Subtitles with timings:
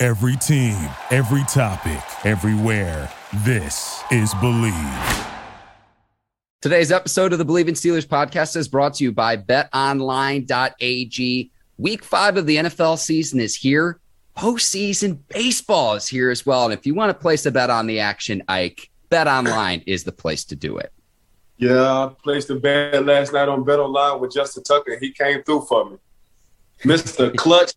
[0.00, 0.76] Every team,
[1.10, 3.10] every topic, everywhere.
[3.38, 5.26] This is Bleav.
[6.62, 10.40] Today's episode of the Bleav in Steelers podcast is brought to you by betonline.ag.
[11.78, 13.98] Week five of the NFL season is here.
[14.36, 16.66] Postseason baseball is here as well.
[16.66, 20.12] And if you want to place a bet on the action, Ike, betonline is the
[20.12, 20.92] place to do it.
[21.56, 24.96] Yeah, I placed a bet last night on BetOnline with Justin Tucker.
[25.00, 25.96] He came through for me.
[26.84, 27.34] Mr.
[27.34, 27.72] Clutch.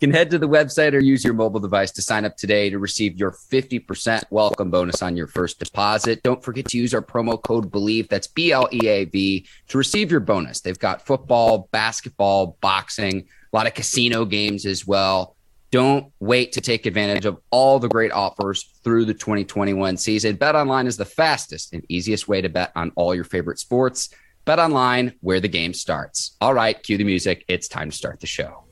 [0.00, 2.78] Can head to the website or use your mobile device to sign up today to
[2.78, 6.22] receive your 50% welcome bonus on your first deposit.
[6.22, 9.76] Don't forget to use our promo code BLEAV, that's B L E A V, to
[9.76, 10.60] receive your bonus.
[10.60, 15.34] They've got football, basketball, boxing, a lot of casino games as well.
[15.72, 20.36] Don't wait to take advantage of all the great offers through the 2021 season.
[20.36, 24.10] Bet online is the fastest and easiest way to bet on all your favorite sports.
[24.44, 26.36] Bet online, where the game starts.
[26.40, 27.44] All right, cue the music.
[27.48, 28.67] It's time to start the show.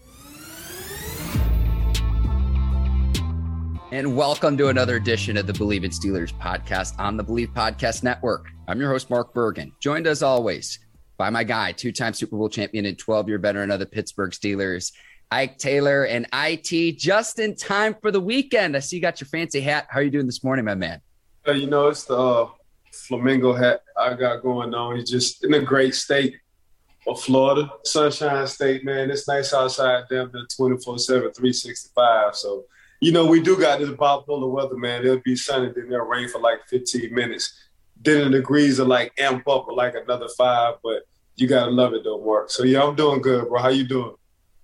[3.93, 8.03] And welcome to another edition of the Bleav in Steelers podcast on the Bleav Podcast
[8.03, 8.49] Network.
[8.67, 10.81] I'm your host, Mark Bergen, joined as always
[11.17, 14.33] by my guy, two time Super Bowl champion and 12 year veteran of the Pittsburgh
[14.33, 14.91] Steelers,
[15.31, 18.77] Ike Taylor and IT just in time for the weekend.
[18.77, 19.87] I see you got your fancy hat.
[19.89, 21.01] How are you doing this morning, my man?
[21.47, 22.49] Uh, you know, it's the uh,
[22.93, 24.97] flamingo hat I got going on.
[24.97, 26.35] He's just in a great state
[27.07, 29.13] of Florida, Sunshine State, man.
[29.13, 32.35] It's nice outside there, 24 7, 365.
[32.35, 32.65] So,
[33.01, 35.05] you know, we do got this bipolar weather, man.
[35.05, 37.53] It'll be sunny, then it'll rain for like 15 minutes.
[38.03, 41.03] Then the degrees are like amp up for like another five, but
[41.37, 42.51] you gotta love it though, Mark.
[42.51, 43.61] So yeah, I'm doing good, bro.
[43.61, 44.15] How you doing?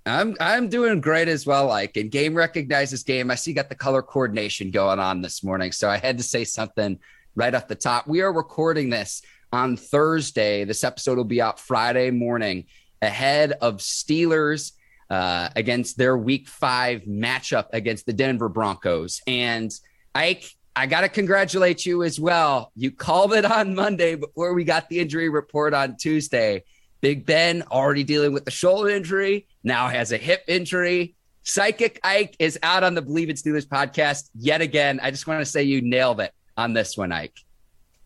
[0.04, 1.66] I'm I'm doing great as well.
[1.66, 3.31] Like and game recognizes game.
[3.31, 6.25] I see you got the color coordination going on this morning, so I had to
[6.25, 6.98] say something
[7.34, 8.06] right off the top.
[8.06, 9.22] We are recording this
[9.53, 10.65] on Thursday.
[10.65, 12.65] This episode will be out Friday morning
[13.00, 14.72] ahead of Steelers
[15.12, 19.20] uh, against their Week Five matchup against the Denver Broncos.
[19.26, 19.70] And
[20.14, 22.72] Ike, I got to congratulate you as well.
[22.74, 26.64] You called it on Monday before we got the injury report on Tuesday.
[27.02, 31.14] Big Ben already dealing with the shoulder injury, now has a hip injury.
[31.42, 34.98] Psychic Ike is out on the Bleav in Steelers podcast yet again.
[35.02, 37.36] I just want to say you nailed it on this one, Ike.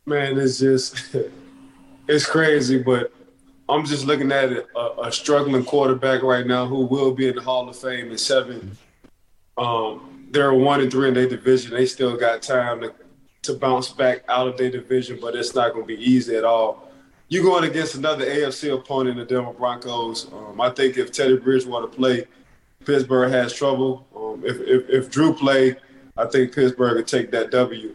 [0.07, 1.15] Man, it's just
[2.09, 3.13] it's crazy, but
[3.69, 7.43] I'm just looking at a, a, struggling quarterback right now who will be in the
[7.43, 8.77] Hall of Fame in seven.
[9.59, 11.73] Um, they're one and three in their division.
[11.73, 12.95] They still got time to
[13.47, 16.45] to bounce back out of their division, but it's not going to be easy at
[16.45, 16.91] all
[17.29, 20.33] You're going against another AFC opponent, the Denver Broncos.
[20.33, 22.27] Um, I think if Teddy Bridgewater play,
[22.85, 24.07] Pittsburgh has trouble.
[24.15, 25.77] Um, if, if, if Drew play,
[26.17, 27.95] I think Pittsburgh would take that W.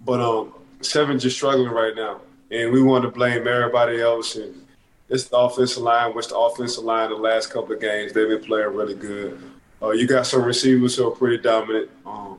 [0.00, 2.20] But um, seven just struggling right now,
[2.50, 4.36] and we want to blame everybody else.
[4.36, 4.63] And
[5.08, 8.42] it's the offensive line, which the offensive line the last couple of games they've been
[8.42, 9.40] playing really good.
[9.82, 11.90] Uh, you got some receivers who are pretty dominant.
[12.06, 12.38] Um,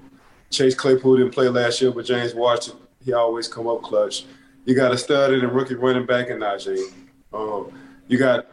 [0.50, 4.26] Chase Claypool didn't play last year, but James Washington he always come up clutch.
[4.66, 6.92] You got a studded and a rookie running back in Najee.
[7.32, 7.72] Um,
[8.08, 8.48] you got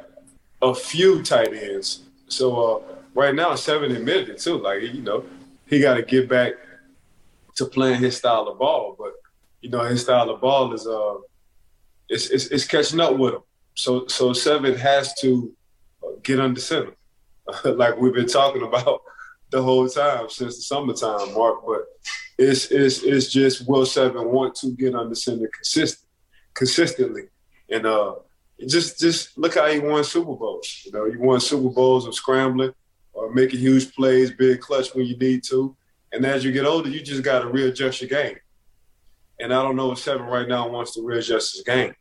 [0.60, 2.02] a few tight ends.
[2.28, 2.82] So uh,
[3.14, 4.58] right now, seven admitted too.
[4.58, 5.24] Like you know,
[5.66, 6.52] he got to get back
[7.56, 8.94] to playing his style of ball.
[8.98, 9.14] But
[9.62, 11.14] you know, his style of ball is uh,
[12.10, 13.42] it's it's, it's catching up with him.
[13.74, 15.52] So so seven has to
[16.22, 16.94] get under center,
[17.64, 19.02] like we've been talking about
[19.50, 21.64] the whole time since the summertime, Mark.
[21.66, 21.82] But
[22.38, 26.08] it's it's it's just will seven want to get under center consistent
[26.54, 27.24] consistently.
[27.70, 28.16] And uh,
[28.66, 30.82] just just look how he won Super Bowls.
[30.84, 32.74] You know, he won Super Bowls of scrambling
[33.12, 35.76] or making huge plays, big clutch when you need to.
[36.12, 38.36] And as you get older, you just got to readjust your game.
[39.40, 41.94] And I don't know if Seven right now wants to readjust his game.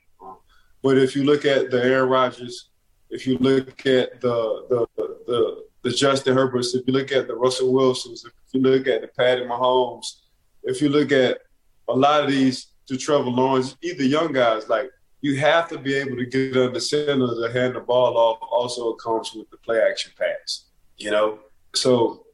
[0.82, 2.70] But if you look at the Aaron Rodgers,
[3.10, 4.88] if you look at the the
[5.28, 9.02] the, the Justin Herberts, if you look at the Russell Wilsons, if you look at
[9.02, 10.22] the Patty Mahomes,
[10.64, 11.40] if you look at
[11.88, 14.90] a lot of these to Trevor Lawrence, either young guys, like
[15.22, 18.40] you have to be able to get under center to hand the ball off.
[18.42, 20.66] Also, comes with the play action pass,
[20.98, 21.40] you know.
[21.74, 22.26] So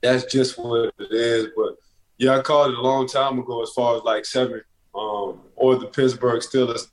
[0.00, 1.48] that's just what it is.
[1.56, 1.76] But
[2.18, 4.62] yeah, I called it a long time ago as far as like seven
[4.94, 6.88] um, or the Pittsburgh Steelers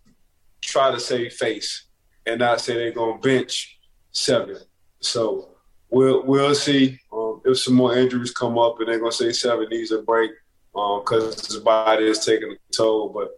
[0.72, 1.86] try to save face
[2.26, 3.80] and not say they're gonna bench
[4.12, 4.58] seven.
[5.00, 5.50] So
[5.90, 7.00] we'll we'll see.
[7.12, 10.32] Um, if some more injuries come up and they're gonna say seven needs a break
[10.74, 13.10] because um, his body is taking a toll.
[13.10, 13.32] But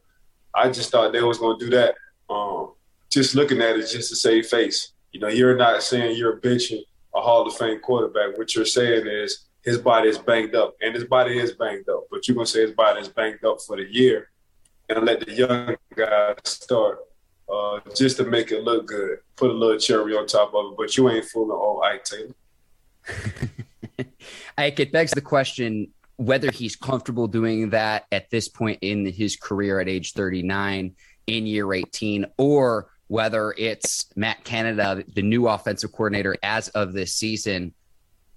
[0.54, 1.96] I just thought they was gonna do that.
[2.30, 2.74] Um,
[3.10, 4.94] just looking at it just to save face.
[5.12, 6.82] You know, you're not saying you're benching
[7.16, 8.38] a Hall of Fame quarterback.
[8.38, 12.06] What you're saying is his body is banged up, and his body is banged up.
[12.12, 14.30] But you're gonna say his body is banged up for the year,
[14.90, 17.00] and let the young guys start
[17.54, 19.20] uh, just to make it look good.
[19.36, 22.36] Put a little cherry on top of it, but you ain't fooling old Ike Taylor.
[24.58, 29.36] Ike, it begs the question whether he's comfortable doing that at this point in his
[29.36, 30.96] career at age 39
[31.28, 37.14] in year 18, or whether it's Matt Canada, the new offensive coordinator as of this
[37.14, 37.74] season,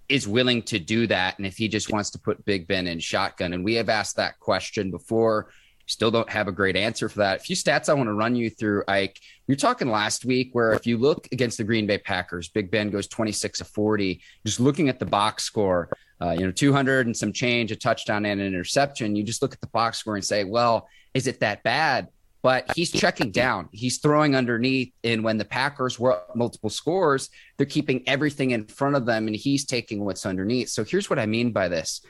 [0.09, 1.39] is willing to do that.
[1.39, 3.53] And if he just wants to put Big Ben in shotgun.
[3.53, 5.51] And we have asked that question before.
[5.87, 7.41] Still don't have a great answer for that.
[7.41, 9.21] A few stats I want to run you through, Ike.
[9.47, 12.91] You're talking last week where if you look against the Green Bay Packers, Big Ben
[12.91, 14.21] goes 26 of 40.
[14.45, 15.89] Just looking at the box score,
[16.21, 19.15] uh, you know, 200 and some change, a touchdown and an interception.
[19.15, 22.09] You just look at the box score and say, well, is it that bad?
[22.47, 23.69] but he's checking down.
[23.73, 24.93] He's throwing underneath.
[25.03, 29.27] And when the Packers were up multiple scores, they're keeping everything in front of them
[29.27, 30.69] and he's taking what's underneath.
[30.69, 32.03] So here's what I mean by this.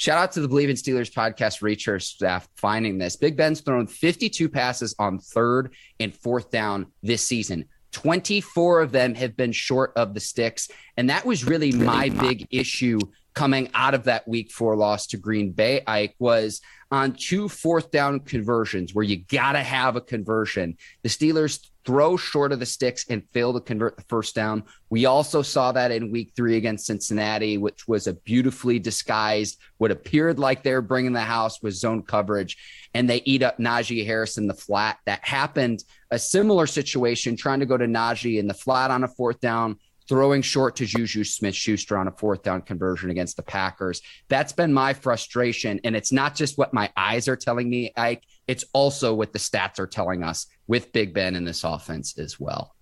[0.00, 3.16] Shout out to the Bleav in Steelers podcast research staff finding this.
[3.16, 7.66] Big Ben's thrown 52 passes on third and fourth down this season.
[7.92, 10.70] 24 of them have been short of the sticks.
[10.96, 12.98] And that was really my big issue
[13.34, 17.90] coming out of that week four loss to Green Bay, Ike, was on two fourth
[17.90, 20.78] down conversions where you got to have a conversion.
[21.02, 24.62] The Steelers throw short of the sticks and fail to convert the first down.
[24.90, 29.90] We also saw that in week three against Cincinnati, which was a beautifully disguised, what
[29.90, 32.56] appeared like they were bringing the house was zone coverage,
[32.94, 34.98] and they eat up Najee Harris in the flat.
[35.06, 39.08] That happened a similar situation trying to go to Najee in the flat on a
[39.08, 39.78] fourth down
[40.10, 44.02] throwing short to Juju Smith Schuster on a fourth down conversion against the Packers.
[44.28, 45.78] That's been my frustration.
[45.84, 49.38] And it's not just what my eyes are telling me, Ike, it's also what the
[49.38, 52.76] stats are telling us with Big Ben in this offense as well.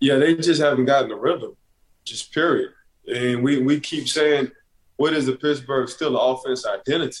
[0.00, 1.56] Yeah, they just haven't gotten the rhythm,
[2.04, 2.70] just period.
[3.06, 4.50] And we, we keep saying,
[4.96, 7.16] what is the Pittsburgh still offense identity?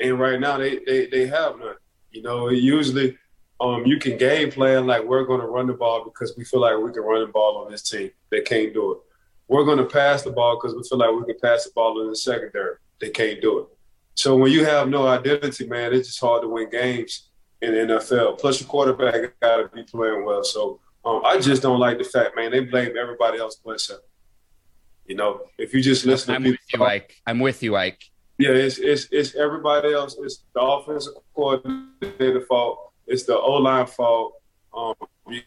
[0.00, 1.76] And right now they, they, they have none.
[2.10, 3.16] You know, usually
[3.60, 6.62] um, you can game plan like we're going to run the ball because we feel
[6.62, 8.10] like we can run the ball on this team.
[8.30, 8.98] They can't do it.
[9.46, 12.02] We're going to pass the ball because we feel like we can pass the ball
[12.02, 12.74] in the secondary.
[13.00, 13.66] They can't do it.
[14.16, 17.29] So when you have no identity, man, it's just hard to win games
[17.62, 18.38] in the NFL.
[18.38, 20.44] Plus, your quarterback got to be playing well.
[20.44, 23.80] So um, I just don't like the fact, man, they blame everybody else but.
[25.06, 27.16] You know, if you just listen I'm to with you, Ike.
[27.26, 28.04] I'm with you, Ike.
[28.38, 30.16] Yeah, it's it's it's everybody else.
[30.20, 34.34] It's the offensive coordinator fault it's the O line fault.
[34.72, 34.94] Um,
[35.28, 35.42] you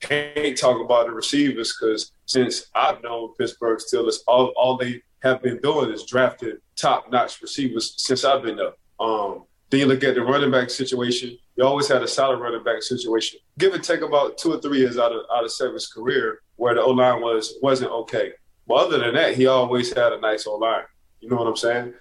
[0.00, 5.40] can't talk about the receivers because since I've known Pittsburgh Steelers, all all they have
[5.40, 8.72] been doing is drafting top notch receivers since I've been there.
[8.98, 9.44] Um,
[9.74, 11.36] then you look at the running back situation.
[11.56, 13.40] You always had a solid running back situation.
[13.58, 16.74] Give and take about two or three years out of out of Seven's career where
[16.74, 18.32] the O line was wasn't okay.
[18.68, 20.84] But other than that, he always had a nice O line.
[21.20, 21.94] You know what I'm saying?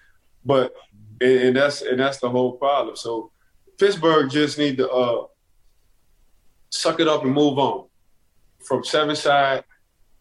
[0.46, 0.74] But
[1.20, 2.96] and, and, that's and that's the whole problem.
[2.96, 3.32] So
[3.80, 5.26] Pittsburgh just need to uh,
[6.70, 7.88] suck it up and move on
[8.64, 9.64] from seven side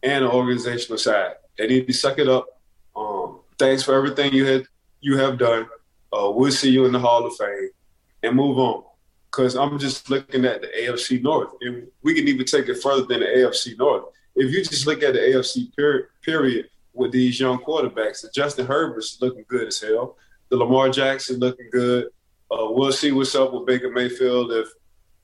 [0.01, 1.33] and the organizational side.
[1.57, 2.47] They need to suck it up.
[2.95, 4.65] Um, thanks for everything you had
[5.01, 5.67] you have done.
[6.15, 7.69] Uh, we'll see you in the Hall of Fame
[8.21, 8.83] and move on.
[9.31, 13.05] Because I'm just looking at the AFC North, and we can even take it further
[13.05, 14.05] than the AFC North.
[14.35, 18.67] If you just look at the AFC period, period with these young quarterbacks, the Justin
[18.67, 20.17] Herbert's looking good as hell
[20.53, 22.05] the Lamar Jackson looking good.
[22.51, 24.67] Uh, we'll see what's up with Baker Mayfield if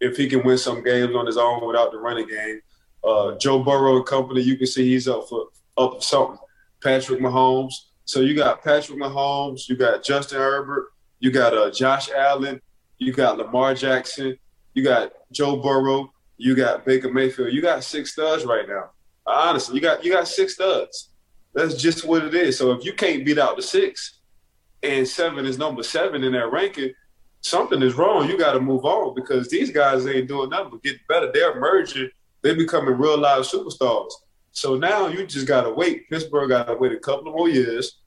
[0.01, 2.61] if he can win some games on his own without the running game.
[3.03, 6.37] Uh, Joe Burrow and company, you can see he's up for up for something.
[6.81, 7.73] Patrick Mahomes.
[8.09, 10.87] So you got Patrick Mahomes, you got Justin Herbert,
[11.19, 12.59] you got uh, Josh Allen,
[12.97, 14.35] you got Lamar Jackson,
[14.73, 17.53] you got Joe Burrow, you got Baker Mayfield.
[17.53, 18.89] You got six studs right now.
[19.27, 21.09] Honestly, you got you got six studs.
[21.53, 22.57] That's just what it is.
[22.57, 24.21] So if you can't beat out the six,
[24.81, 26.91] and seven is number seven in that ranking,
[27.41, 28.27] something is wrong.
[28.27, 31.29] You got to move on because these guys ain't doing nothing but getting better.
[31.31, 32.09] They're emerging.
[32.41, 34.09] They're becoming real live superstars.
[34.51, 36.09] So now you just got to wait.
[36.09, 37.98] Pittsburgh got to wait a couple of more years,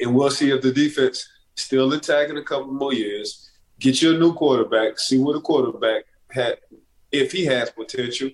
[0.00, 3.50] and we'll see if the defense still intact in a couple more years.
[3.78, 4.98] Get you a new quarterback.
[4.98, 6.58] See what the quarterback had,
[7.12, 8.30] if he has potential.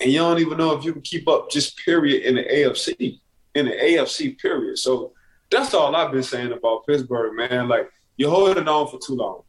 [0.00, 3.20] And you don't even know if you can keep up just period in the AFC,
[3.54, 4.78] in the AFC period.
[4.78, 5.12] So
[5.50, 7.68] that's all I've been saying about Pittsburgh, man.
[7.68, 9.42] Like you're holding on for too long.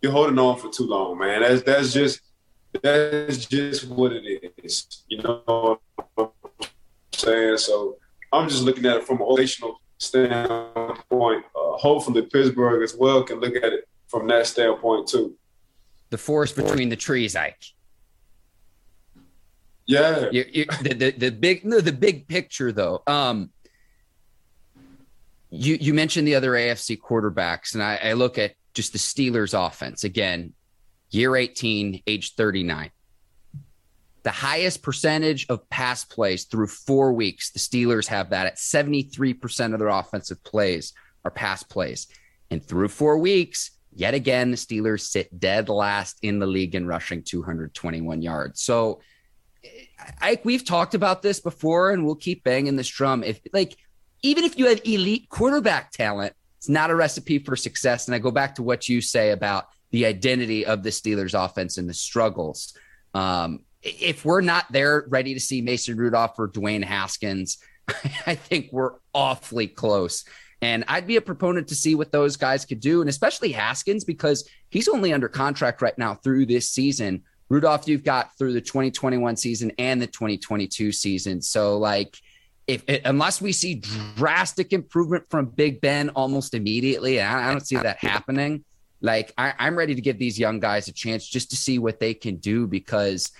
[0.00, 1.42] You're holding on for too long, man.
[1.42, 2.20] That's that's just
[2.82, 5.04] that's just what it is.
[5.08, 5.80] You know what
[6.18, 6.28] I'm
[7.12, 7.58] saying?
[7.58, 7.98] So
[8.32, 11.44] I'm just looking at it from an organizational standpoint.
[11.54, 15.36] Uh, hopefully, Pittsburgh as well can look at it from that standpoint too.
[16.10, 17.64] The forest between the trees, Ike.
[19.86, 20.28] Yeah.
[20.30, 23.02] You, you, the, the the big no, the big picture though.
[23.06, 23.50] Um,
[25.50, 29.54] you you mentioned the other AFC quarterbacks, and I, I look at just the Steelers'
[29.54, 30.54] offense again.
[31.10, 32.90] Year 18, age 39
[34.22, 37.50] the highest percentage of pass plays through four weeks.
[37.50, 40.92] The Steelers have that at 73% of their offensive plays
[41.24, 42.06] are pass plays.
[42.50, 46.86] And through four weeks, yet again, the Steelers sit dead last in the league in
[46.86, 48.60] rushing 221 yards.
[48.60, 49.00] So,
[50.20, 53.22] Ike, we've talked about this before and we'll keep banging this drum.
[53.24, 53.76] If, like,
[54.22, 58.06] even if you have elite quarterback talent, it's not a recipe for success.
[58.06, 61.76] And I go back to what you say about the identity of the Steelers offense
[61.78, 62.76] and the struggles.
[63.14, 67.58] Um, if we're not there ready to see Mason Rudolph or Dwayne Haskins,
[68.26, 70.24] I think we're awfully close.
[70.60, 74.04] And I'd be a proponent to see what those guys could do, and especially Haskins,
[74.04, 77.24] because he's only under contract right now through this season.
[77.48, 81.42] Rudolph, you've got through the 2021 season and the 2022 season.
[81.42, 82.16] So, like,
[82.68, 83.82] if unless we see
[84.16, 88.64] drastic improvement from Big Ben almost immediately, I, I don't see that happening.
[89.00, 91.98] Like, I, I'm ready to give these young guys a chance just to see what
[91.98, 93.32] they can do because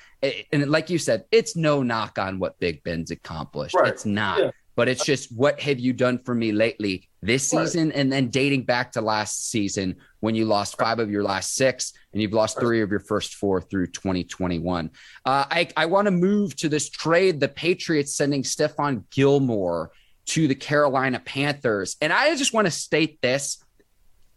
[0.52, 3.74] and like you said, it's no knock on what Big Ben's accomplished.
[3.74, 3.88] Right.
[3.88, 4.38] It's not.
[4.38, 4.50] Yeah.
[4.74, 7.96] But it's just what have you done for me lately this season right.
[7.96, 11.92] and then dating back to last season when you lost five of your last six
[12.12, 14.90] and you've lost three of your first four through 2021.
[15.26, 17.38] Uh, I, I want to move to this trade.
[17.38, 19.90] The Patriots sending Stephon Gilmore
[20.26, 21.96] to the Carolina Panthers.
[22.00, 23.62] And I just want to state this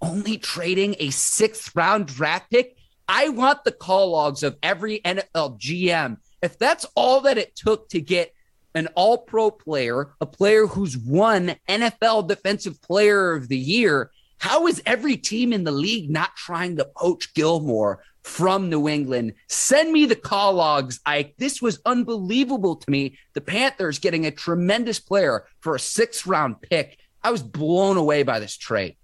[0.01, 2.77] only trading a sixth round draft pick
[3.07, 6.17] I want the call logs of every NFL GM.
[6.41, 8.33] If that's all that it took to get
[8.73, 14.67] an all pro player, a player who's won NFL Defensive Player of the Year, how
[14.67, 19.33] is every team in the league not trying to poach Gilmore from New England?
[19.47, 20.99] Send me the call logs.
[21.05, 23.17] I this was unbelievable to me.
[23.33, 26.99] The Panthers getting a tremendous player for a sixth round pick.
[27.23, 28.97] I was blown away by this trade.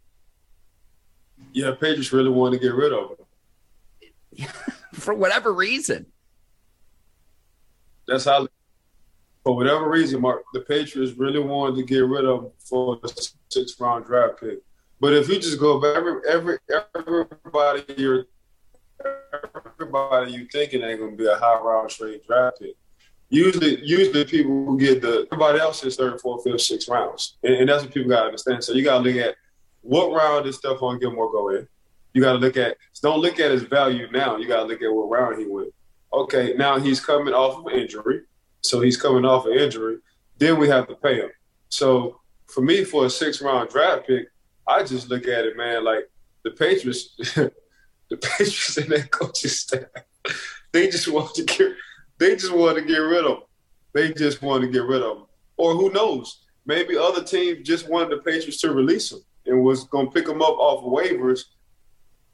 [1.54, 3.21] Yeah, Patriots really wanted to get rid of him.
[4.94, 6.06] for whatever reason.
[8.08, 8.48] That's how,
[9.44, 13.80] for whatever reason, Mark, the Patriots really wanted to get rid of for the sixth
[13.80, 14.60] round draft pick.
[15.00, 16.58] But if you just go back, every, every
[16.96, 18.26] everybody you're
[19.80, 22.76] everybody you thinking ain't gonna be a high round trade draft pick.
[23.30, 27.56] Usually, usually people who get the everybody else is third, fourth, fifth, sixth rounds, and,
[27.56, 28.64] and that's what people gotta understand.
[28.64, 29.36] So you gotta look at
[29.82, 31.68] what round did Stephon Gilmore go in?
[32.14, 34.38] You got to look at don't look at his value now.
[34.38, 35.74] You got to look at what round he went.
[36.14, 38.22] Okay, now he's coming off of injury,
[38.62, 39.98] so he's coming off of injury.
[40.38, 41.30] Then we have to pay him.
[41.70, 44.28] So for me, for a six round draft pick,
[44.68, 45.84] I just look at it, man.
[45.84, 46.10] Like
[46.44, 49.84] the Patriots, the Patriots and their coaching staff,
[50.72, 51.72] they just want to get,
[52.18, 53.44] they just want to get rid of him.
[53.94, 55.26] They just want to get rid of him.
[55.58, 56.46] Or who knows?
[56.66, 60.28] Maybe other teams just wanted the Patriots to release him and was going to pick
[60.28, 61.46] him up off waivers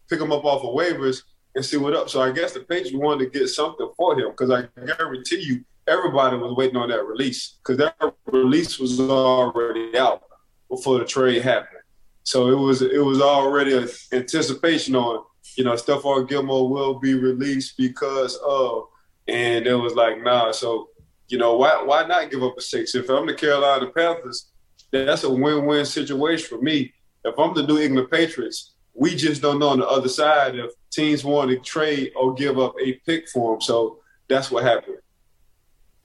[0.10, 1.24] pick him up off of waivers
[1.56, 2.10] and see what up.
[2.10, 5.64] So I guess the Patriots wanted to get something for him because I guarantee you
[5.88, 7.96] everybody was waiting on that release because that
[8.26, 10.24] release was already out
[10.70, 11.82] before the trade happened.
[12.24, 15.24] So it was it was already an anticipation on
[15.56, 18.88] you know Stephon Gilmore will be released because of,
[19.28, 20.52] and it was like nah.
[20.52, 20.90] So
[21.30, 22.96] you know why why not give up a six?
[22.96, 24.52] If I'm the Carolina Panthers,
[24.92, 26.94] that's a win-win situation for me.
[27.24, 30.72] If I'm the New England Patriots, we just don't know on the other side if
[30.92, 33.62] teams want to trade or give up a pick for him.
[33.62, 34.98] So that's what happened.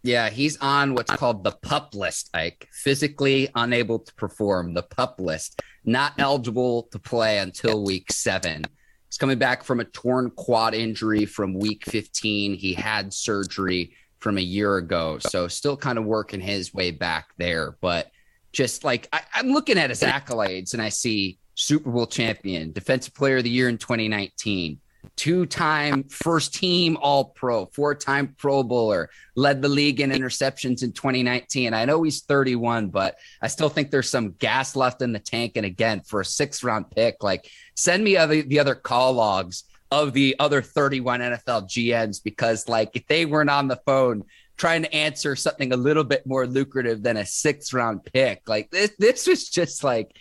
[0.02, 2.68] Yeah, he's on what's called the pup list, Ike.
[2.72, 8.64] Physically unable to perform, the pup list, not eligible to play until week seven.
[9.08, 12.54] He's coming back from a torn quad injury from week 15.
[12.54, 15.18] He had surgery from a year ago.
[15.18, 17.76] So still kind of working his way back there.
[17.80, 18.11] But
[18.52, 23.14] just like I, I'm looking at his accolades and I see Super Bowl champion, Defensive
[23.14, 24.80] Player of the Year in 2019,
[25.16, 30.82] two time first team All Pro, four time Pro Bowler, led the league in interceptions
[30.82, 31.75] in 2019.
[31.75, 35.52] I know he's 31, but I still think there's some gas left in the tank.
[35.56, 39.64] And again, for a six round pick, like send me other, the other call logs
[39.90, 44.25] of the other 31 NFL GMs because, like, if they weren't on the phone,
[44.56, 48.49] trying to answer something a little bit more lucrative than a six round pick.
[48.49, 50.16] Like this, this was just like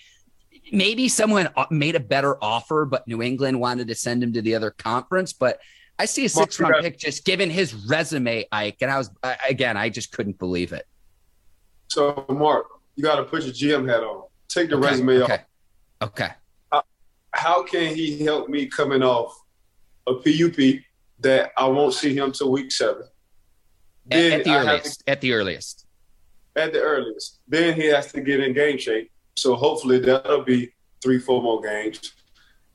[0.71, 4.41] maybe someone uh, made a better offer, but New England wanted to send him to
[4.41, 5.33] the other conference.
[5.33, 5.59] But
[5.99, 8.77] I see a six round pick just given his resume, Ike.
[8.81, 9.11] And I was,
[9.47, 10.87] again, I just couldn't believe it.
[11.89, 14.23] So, Mark, you got to put your GM hat on.
[14.47, 15.33] Take the Okay, resume okay.
[16.01, 16.09] off.
[16.09, 16.29] Okay.
[17.33, 19.33] How can he help me coming off
[20.05, 20.81] a PUP
[21.21, 23.03] that I won't see him till week seven?
[24.09, 25.03] At, at the have to earliest.
[25.07, 25.85] At the earliest.
[26.57, 27.39] at the earliest.
[27.47, 29.11] Then he has to get in game shape.
[29.35, 32.13] So hopefully that'll be three, four more games.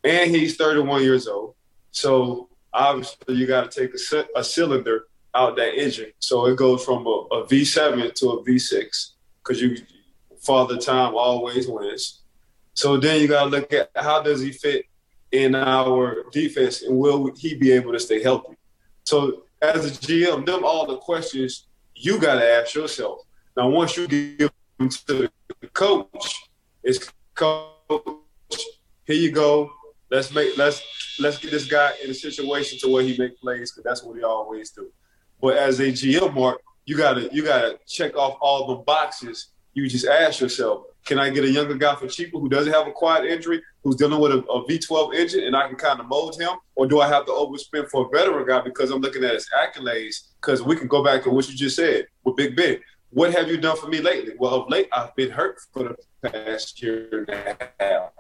[0.05, 1.55] And he's 31 years old.
[1.91, 6.13] So obviously you got to take a, a cylinder out that engine.
[6.19, 9.11] So it goes from a a V7 to a V6
[9.43, 9.77] because you
[10.41, 12.23] father time always wins.
[12.75, 14.87] So then you got to look at how does he fit
[15.33, 18.57] in our defense and will he be able to stay healthy?
[19.05, 23.21] So as a GM, them all the questions you got to ask yourself.
[23.57, 26.46] Now, once you give them to the coach,
[26.87, 27.59] it's coach.
[29.05, 29.71] Here you go.
[30.11, 30.81] Let's make let's
[31.19, 34.17] let's get this guy in a situation to where he make plays because that's what
[34.17, 34.89] he always do.
[35.43, 39.49] But as a GM, Mark, you gotta you gotta check off all the boxes.
[39.75, 42.87] You just ask yourself, can I get a younger guy for cheaper who doesn't have
[42.87, 46.07] a quad injury, who's dealing with a, a V12 engine, and I can kind of
[46.07, 49.25] mold him, or do I have to overspend for a veteran guy because I'm looking
[49.25, 50.29] at his accolades?
[50.41, 52.79] Because we can go back to what you just said with Big Ben.
[53.11, 54.35] What have you done for me lately?
[54.39, 58.11] Well, of late, I've been hurt for the past year and a half.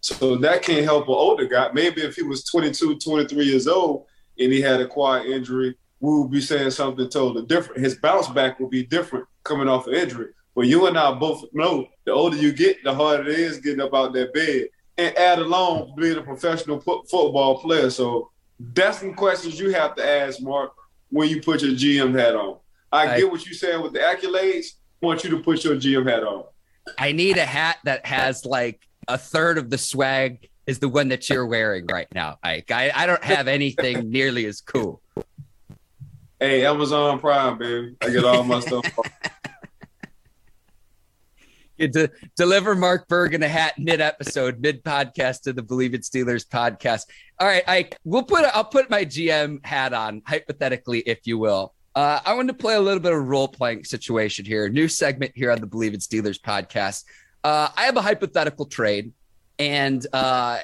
[0.00, 1.70] So that can't help an older guy.
[1.72, 4.06] Maybe if he was 22, 23 years old
[4.38, 7.82] and he had a quad injury, we would be saying something totally different.
[7.82, 10.28] His bounce back will be different coming off an injury.
[10.54, 13.80] But you and I both know the older you get, the harder it is getting
[13.80, 14.68] up out that bed.
[14.96, 17.90] And add along being a professional fo- football player.
[17.90, 20.72] So that's some questions you have to ask, Mark,
[21.10, 22.58] when you put your GM hat on.
[22.92, 24.66] I I- get what you're saying with the accolades.
[25.02, 26.44] I want you to put your GM hat on.
[26.98, 31.08] I need a hat that has like a third of the swag is the one
[31.08, 32.70] that you're wearing right now, Ike.
[32.70, 35.00] I, I don't have anything nearly as cool.
[36.40, 37.96] Hey, Amazon Prime, baby.
[38.02, 38.84] I get all my stuff.
[41.76, 46.02] You de- deliver Mark Bergen a hat mid episode, mid podcast to the Bleav It
[46.02, 47.02] Steelers podcast.
[47.38, 51.74] All right, Ike, we'll put I'll put my GM hat on, hypothetically, if you will.
[51.98, 54.68] Uh, I want to play a little bit of a role playing situation here.
[54.68, 57.02] New segment here on the Bleav It Steelers podcast.
[57.42, 59.12] Uh, I have a hypothetical trade,
[59.58, 60.60] and uh,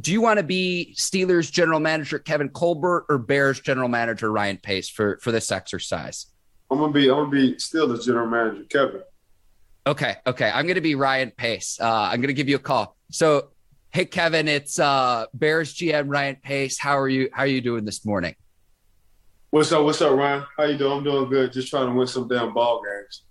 [0.00, 4.58] do you want to be Steelers general manager Kevin Colbert or Bears general manager Ryan
[4.58, 6.26] Pace for for this exercise?
[6.70, 9.02] I'm gonna be I'm gonna be still the general manager, Kevin.
[9.88, 10.52] Okay, okay.
[10.54, 11.80] I'm gonna be Ryan Pace.
[11.80, 12.96] Uh, I'm gonna give you a call.
[13.10, 13.48] So,
[13.90, 16.78] hey Kevin, it's uh, Bears GM Ryan Pace.
[16.78, 17.28] How are you?
[17.32, 18.36] How are you doing this morning?
[19.52, 19.84] What's up?
[19.84, 20.44] What's up, Ryan?
[20.56, 20.98] How you doing?
[20.98, 21.52] I'm doing good.
[21.52, 23.24] Just trying to win some damn ball games.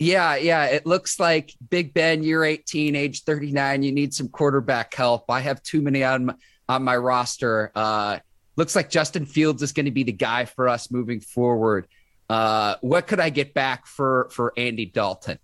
[0.00, 0.64] Yeah, yeah.
[0.64, 3.84] It looks like Big Ben, you're 18, age 39.
[3.84, 5.26] You need some quarterback help.
[5.28, 6.34] I have too many on my,
[6.68, 7.70] on my roster.
[7.72, 8.18] Uh,
[8.56, 11.86] looks like Justin Fields is going to be the guy for us moving forward.
[12.28, 15.38] Uh, what could I get back for for Andy Dalton?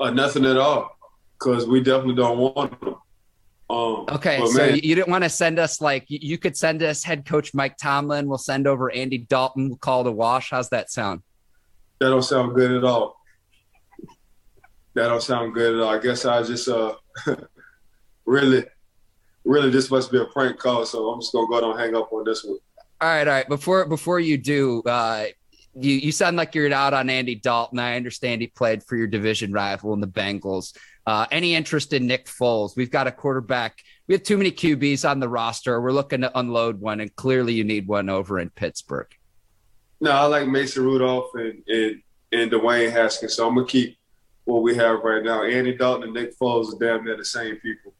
[0.00, 0.98] Uh, nothing at all,
[1.38, 2.96] because we definitely don't want them.
[3.70, 7.02] Um, Okay, so man, you didn't want to send us like you- could send us
[7.02, 8.28] head coach Mike Tomlin.
[8.28, 9.68] We'll send over Andy Dalton.
[9.68, 10.50] We'll call the wash.
[10.50, 11.22] How's that sound?
[12.00, 13.16] that don't sound good at all.
[14.94, 15.88] That don't sound good at all.
[15.88, 16.94] I guess I just uh
[18.26, 18.64] really,
[19.44, 20.84] really this must be a prank call.
[20.84, 22.58] So I'm just gonna go ahead and hang up on this one.
[23.00, 23.48] All right, all right.
[23.48, 25.26] Before before you do, uh,
[25.74, 27.78] you you sound like you're out on Andy Dalton.
[27.78, 30.76] I understand he played for your division rival in the Bengals.
[31.06, 32.76] Uh, any interest in Nick Foles?
[32.76, 33.82] We've got a quarterback.
[34.06, 35.80] We have too many QBs on the roster.
[35.80, 39.08] We're looking to unload one, and clearly you need one over in Pittsburgh.
[40.00, 43.34] No, I like Mason Rudolph and and, and Dwayne Haskins.
[43.34, 43.98] So I'm gonna keep
[44.44, 45.42] what we have right now.
[45.42, 47.94] Andy Dalton and Nick Foles are damn near the same people.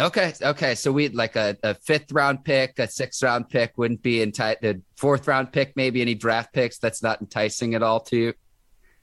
[0.00, 0.74] Okay, okay.
[0.74, 4.82] So we like a, a fifth round pick, a sixth round pick wouldn't be enticing.
[4.96, 6.78] Fourth round pick, maybe any draft picks.
[6.78, 8.32] That's not enticing at all to you.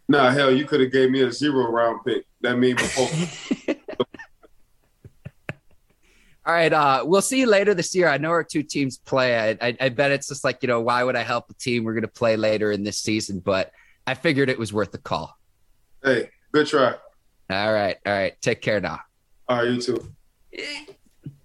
[0.10, 2.26] Nah, hell, you could have gave me a zero round pick.
[2.42, 3.76] That mean before.
[6.46, 8.10] All right, uh, we'll see you later this year.
[8.10, 9.38] I know our two teams play.
[9.38, 11.84] I, I, I bet it's just like you know, why would I help a team
[11.84, 13.40] we're going to play later in this season?
[13.40, 13.72] But
[14.08, 15.38] I figured it was worth the call.
[16.04, 16.96] hey, good try.
[17.52, 18.34] All right, all right.
[18.42, 19.00] Take care now.
[19.48, 20.12] All right, you too.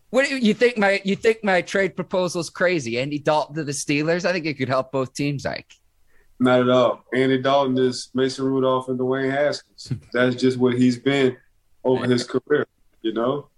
[0.09, 0.79] What do you, you think?
[0.79, 2.98] My you think my trade proposal is crazy?
[2.98, 4.24] Andy Dalton to the Steelers.
[4.24, 5.44] I think it could help both teams.
[5.44, 5.74] Ike.
[6.44, 7.04] Not at all.
[7.14, 9.92] Andy Dalton is Mason Rudolph and Dwayne Haskins.
[10.12, 11.38] That's just what he's been
[11.83, 12.66] over his career,
[13.00, 13.48] you know.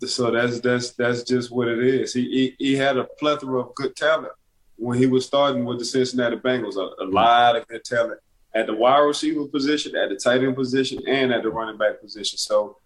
[0.00, 2.12] So that's that's that's just what it is.
[2.14, 2.22] He
[2.58, 4.32] he, he had a plethora of good talent
[4.76, 6.76] when he was starting with the Cincinnati Bengals.
[6.76, 8.18] A, a lot of good talent
[8.54, 12.00] at the wide receiver position, at the tight end position, and at the running back
[12.02, 12.38] position.
[12.38, 12.78] So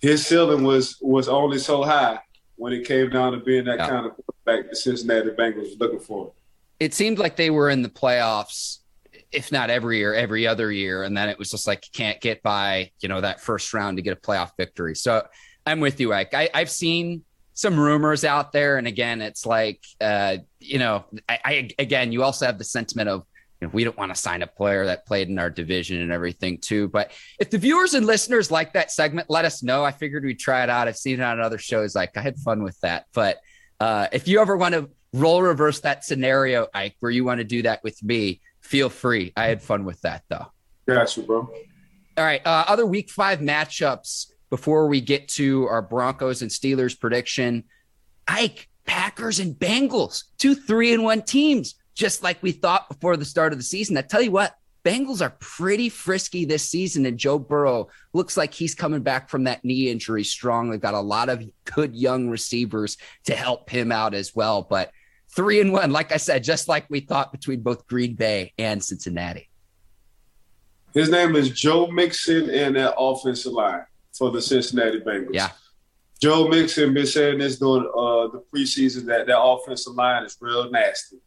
[0.00, 2.18] his ceiling was was only so high
[2.56, 3.88] when it came down to being that Yeah.
[3.88, 6.32] kind of quarterback the Cincinnati Bengals was looking for.
[6.78, 8.78] It seemed like they were in the playoffs
[9.32, 11.02] if not every year, every other year.
[11.02, 13.98] And then it was just like you can't get by, you know, that first round
[13.98, 14.94] to get a playoff victory.
[14.94, 15.26] So
[15.66, 16.32] I'm with you, Ike.
[16.32, 21.38] I, I've seen some rumors out there, and again, it's like, uh, you know, I,
[21.44, 23.26] I again, you also have the sentiment of
[23.60, 26.12] you know, we don't want to sign a player that played in our division and
[26.12, 26.88] everything too.
[26.88, 29.82] But if the viewers and listeners like that segment, let us know.
[29.84, 30.88] I figured we'd try it out.
[30.88, 31.94] I've seen it on other shows.
[31.94, 33.06] Like I had fun with that.
[33.14, 33.38] But
[33.80, 37.44] uh, if you ever want to roll reverse that scenario, Ike, where you want to
[37.44, 39.32] do that with me, feel free.
[39.36, 40.46] I had fun with that though.
[40.86, 41.50] Gotcha, bro.
[42.18, 42.44] All right.
[42.46, 47.64] Uh, other week five matchups before we get to our Broncos and Steelers prediction.
[48.28, 53.24] Ike, Packers and Bengals, two three and one teams just like we thought before the
[53.24, 53.96] start of the season.
[53.96, 58.54] I tell you what, Bengals are pretty frisky this season, and Joe Burrow looks like
[58.54, 60.70] he's coming back from that knee injury strong.
[60.70, 64.62] They've got a lot of good young receivers to help him out as well.
[64.62, 64.92] But
[65.36, 68.82] three and one, like I said, just like we thought between both Green Bay and
[68.82, 69.48] Cincinnati.
[70.94, 73.84] His name is Joe Mixon and that offensive line
[74.16, 75.34] for the Cincinnati Bengals.
[75.34, 75.50] Yeah.
[76.20, 80.70] Joe Mixon been saying this during uh, the preseason that that offensive line is real
[80.70, 81.18] nasty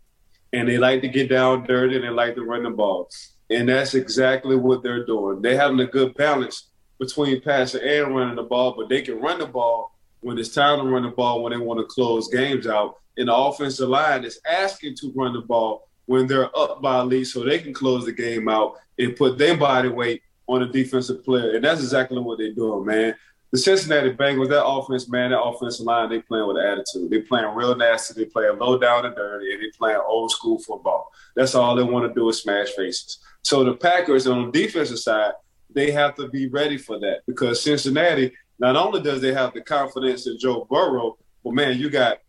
[0.51, 3.09] and they like to get down dirty and they like to run the ball.
[3.51, 5.41] And that's exactly what they're doing.
[5.41, 6.69] They're having a good balance
[6.99, 10.79] between passing and running the ball, but they can run the ball when it's time
[10.79, 12.95] to run the ball when they want to close games out.
[13.19, 17.05] And the offensive line is asking to run the ball when they're up by a
[17.05, 20.65] lead so they can close the game out and put their body weight on a
[20.67, 21.55] defensive player.
[21.55, 23.15] And that's exactly what they're doing, man
[23.51, 27.09] the Cincinnati Bengals, that offense, man, that offensive line, they playing with attitude.
[27.09, 28.13] They playing real nasty.
[28.13, 31.11] They playing low down and dirty, and they playing old school football.
[31.35, 33.19] That's all they want to do is smash faces.
[33.41, 35.33] So the Packers on the defensive side,
[35.73, 39.61] they have to be ready for that because Cincinnati, not only does they have the
[39.61, 42.19] confidence in Joe Burrow, but man, you got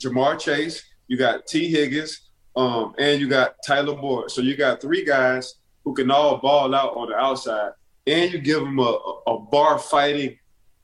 [0.00, 4.30] Ja'Marr Chase, you got Tee Higgins, um, and you got Tyler Boyd.
[4.30, 7.72] So you got three guys who can all ball out on the outside,
[8.06, 10.38] and you give them a, a bar fighting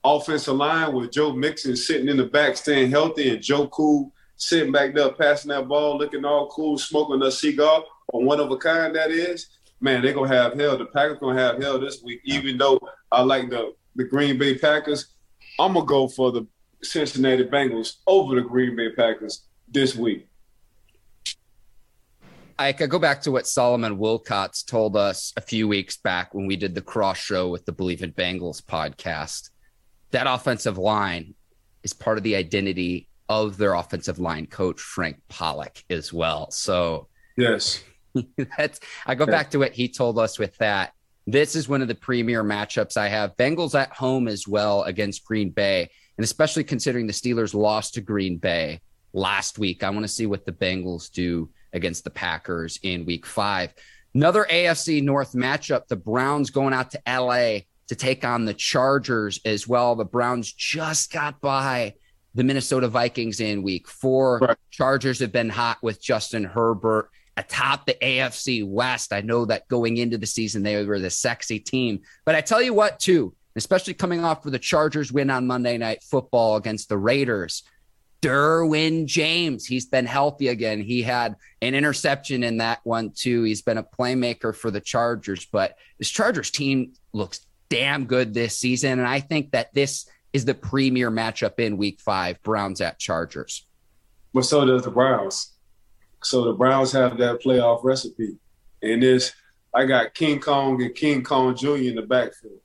[0.05, 4.73] offensive line with Joe Mixon sitting in the back, staying healthy, and Joe Cool sitting
[4.73, 8.57] back there passing that ball, looking all cool, smoking a cigar, or one of a
[8.57, 9.49] kind that is,
[9.81, 10.77] man, they're gonna have hell.
[10.77, 12.21] The Packers gonna have hell this week.
[12.25, 15.15] Even though I like the the Green Bay Packers,
[15.59, 16.47] I'm gonna go for the
[16.85, 20.29] Cincinnati Bengals over the Green Bay Packers this week.
[22.57, 26.47] I could go back to what Solomon Wilcots told us a few weeks back when
[26.47, 29.51] we did the cross show with the Bleav in Bengals podcast
[30.15, 31.35] that offensive line
[31.83, 36.51] is part of the identity of their offensive line coach Frank Pollack, as well.
[36.53, 37.83] So yes,
[38.57, 40.93] that's I go back to what he told us with that.
[41.27, 43.37] This is one of the premier matchups I have.
[43.37, 48.01] Bengals at home as well against Green Bay, and especially considering the Steelers lost to
[48.01, 48.81] Green Bay
[49.13, 49.83] last week.
[49.83, 53.75] I want to see what the Bengals do against the Packers in week 5.
[54.15, 59.41] Another AFC North matchup, the Browns going out to LA to take on the Chargers
[59.45, 59.97] as well.
[59.97, 61.95] The Browns just got by
[62.35, 64.39] the Minnesota Vikings in week four.
[64.39, 64.57] Right.
[64.71, 69.13] Chargers have been hot with Justin Herbert atop the AFC West.
[69.13, 72.01] I know that going into the season, they were the sexy team.
[72.25, 75.79] But I tell you what, too, especially coming off of the Chargers win on Monday
[75.79, 77.63] Night Football against the Raiders.
[78.21, 80.81] Derwin James, he's been healthy again.
[80.81, 83.43] He had an interception in that one, too.
[83.43, 88.57] He's been a playmaker for the Chargers, but this Chargers team looks damn good this
[88.57, 88.93] season.
[88.93, 93.67] And I think that this is the premier matchup in week five Browns at Chargers.
[94.33, 95.53] But so does the Browns.
[96.23, 98.39] So the Browns have that playoff recipe.
[98.83, 99.33] And this,
[99.75, 101.77] I got King Kong and King Kong Jr.
[101.77, 102.61] in the backfield.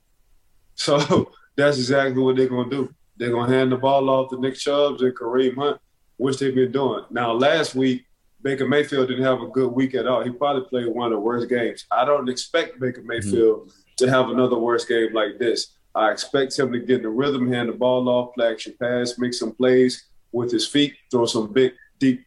[0.80, 2.94] So that's exactly what they're going to do.
[3.16, 5.80] They're going to hand the ball off to Nick Chubbs and Kareem Hunt,
[6.16, 7.04] which they've been doing.
[7.10, 8.06] Now, last week,
[8.42, 10.24] Baker Mayfield didn't have a good week at all.
[10.24, 11.84] He probably played one of the worst games.
[11.90, 15.76] I don't expect Baker Mayfield mm-hmm to have another worst game like this.
[15.94, 19.18] I expect him to get in the rhythm, hand the ball off, play action pass,
[19.18, 22.24] make some plays with his feet, throw some big, deep,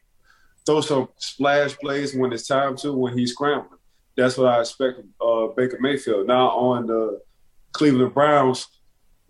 [0.65, 3.79] throw some splash plays when it's time to, when he's scrambling.
[4.15, 6.27] That's what I expect uh, Baker Mayfield.
[6.27, 7.21] Now on the
[7.73, 8.67] Cleveland Browns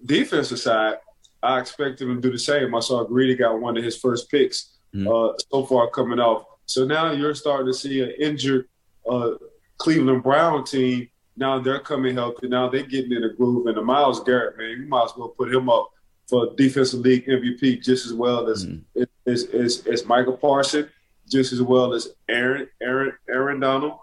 [0.06, 0.98] defensive side,
[1.42, 2.76] I expect him to do the same.
[2.76, 5.08] I saw Greedy got one of his first picks mm-hmm.
[5.08, 6.46] uh, so far coming off.
[6.66, 8.68] So now you're starting to see an injured
[9.10, 9.32] uh,
[9.78, 12.48] Cleveland Brown team now they're coming healthy.
[12.48, 13.68] Now they're getting in a groove.
[13.68, 15.90] And the Myles Garrett, man, you might as well put him up
[16.28, 19.04] for defensive league MVP just as well as mm-hmm.
[19.26, 20.90] as, as, as Michael Parson,
[21.28, 23.98] just as well as Aaron Aaron Aaron Donald.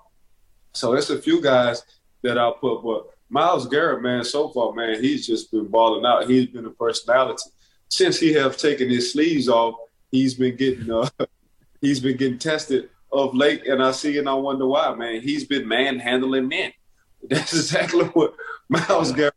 [0.73, 1.83] So it's a few guys
[2.23, 6.29] that I'll put, but Myles Garrett, man, so far, man, he's just been balling out.
[6.29, 7.45] He's been a personality
[7.89, 9.77] since he have taken his sleeves off.
[10.11, 11.09] He's been getting uh,
[11.81, 15.21] he's been getting tested of late, and I see and I wonder why, man.
[15.21, 16.73] He's been manhandling men.
[17.29, 18.35] That's exactly what
[18.69, 19.35] Myles Garrett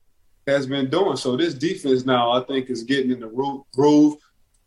[0.48, 1.16] has been doing.
[1.16, 4.18] So this defense now, I think, is getting in the groove.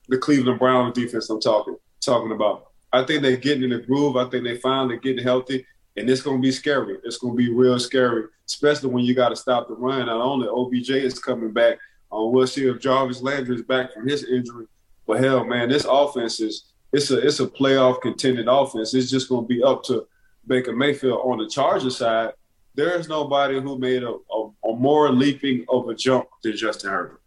[0.08, 2.68] The Cleveland Browns defense I'm talking talking about.
[2.92, 4.16] I think they're getting in the groove.
[4.16, 6.98] I think they finally getting healthy, and it's going to be scary.
[7.04, 10.06] It's going to be real scary, especially when you got to stop the run.
[10.06, 11.78] Not only OBJ is coming back,
[12.12, 14.66] um, we'll see if Jarvis Landry is back from his injury.
[15.06, 18.94] But hell, man, this offense is it's a it's a playoff contended offense.
[18.94, 20.06] It's just going to be up to
[20.46, 22.32] Baker Mayfield on the Charger side.
[22.74, 26.90] There is nobody who made a, a, a more leaping of a jump than Justin
[26.90, 27.22] Herbert.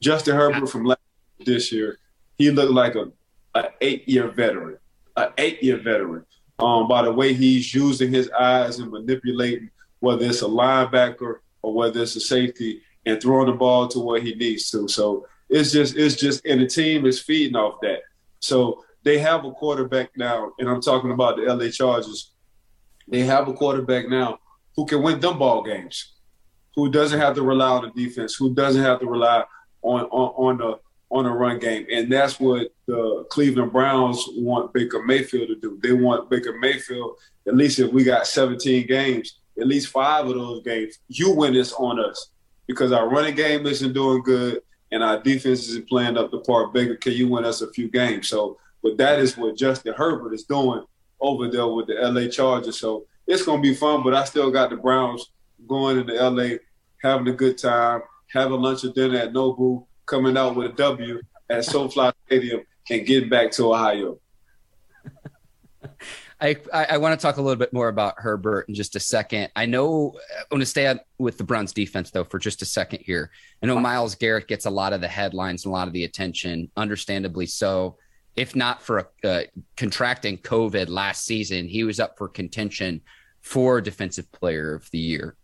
[0.00, 1.00] Justin Herbert from last
[1.44, 1.98] this year,
[2.38, 3.10] he looked like a
[3.54, 4.78] an eight year veteran,
[5.16, 6.24] an eight year veteran.
[6.58, 9.70] Um, by the way he's using his eyes and manipulating,
[10.04, 14.20] whether it's a linebacker or whether it's a safety, and throwing the ball to where
[14.20, 14.88] he needs to.
[14.88, 18.00] So it's just it's just and the team is feeding off that.
[18.40, 22.32] So they have a quarterback now, and I'm talking about the LA Chargers.
[23.08, 24.38] They have a quarterback now
[24.76, 26.14] who can win them ball games,
[26.74, 29.44] who doesn't have to rely on the defense, who doesn't have to rely
[29.82, 30.78] on on, on the
[31.10, 31.86] on a run game.
[31.92, 35.78] And that's what the Cleveland Browns want Baker Mayfield to do.
[35.82, 40.34] They want Baker Mayfield, at least if we got 17 games, at least five of
[40.34, 42.30] those games, you win this on us
[42.66, 46.72] because our running game isn't doing good and our defense isn't playing up the part.
[46.72, 48.28] Baker, can you win us a few games?
[48.28, 50.84] So, but that is what Justin Herbert is doing
[51.20, 52.78] over there with the LA Chargers.
[52.78, 55.30] So it's going to be fun, but I still got the Browns
[55.66, 56.56] going into LA,
[57.02, 61.20] having a good time, having lunch or dinner at Nobu, coming out with a W
[61.48, 64.18] at SoFi Stadium and getting back to Ohio.
[66.44, 66.56] I,
[66.90, 69.48] I, want to talk a little bit more about Herbert in just a second.
[69.56, 73.00] I know I want to stay with the Browns defense though for just a second
[73.00, 73.30] here.
[73.62, 76.04] I know Myles Garrett gets a lot of the headlines and a lot of the
[76.04, 77.96] attention, understandably so.
[78.36, 79.42] If not for uh,
[79.76, 83.00] contracting COVID last season, he was up for contention
[83.40, 85.36] for Defensive Player of the Year.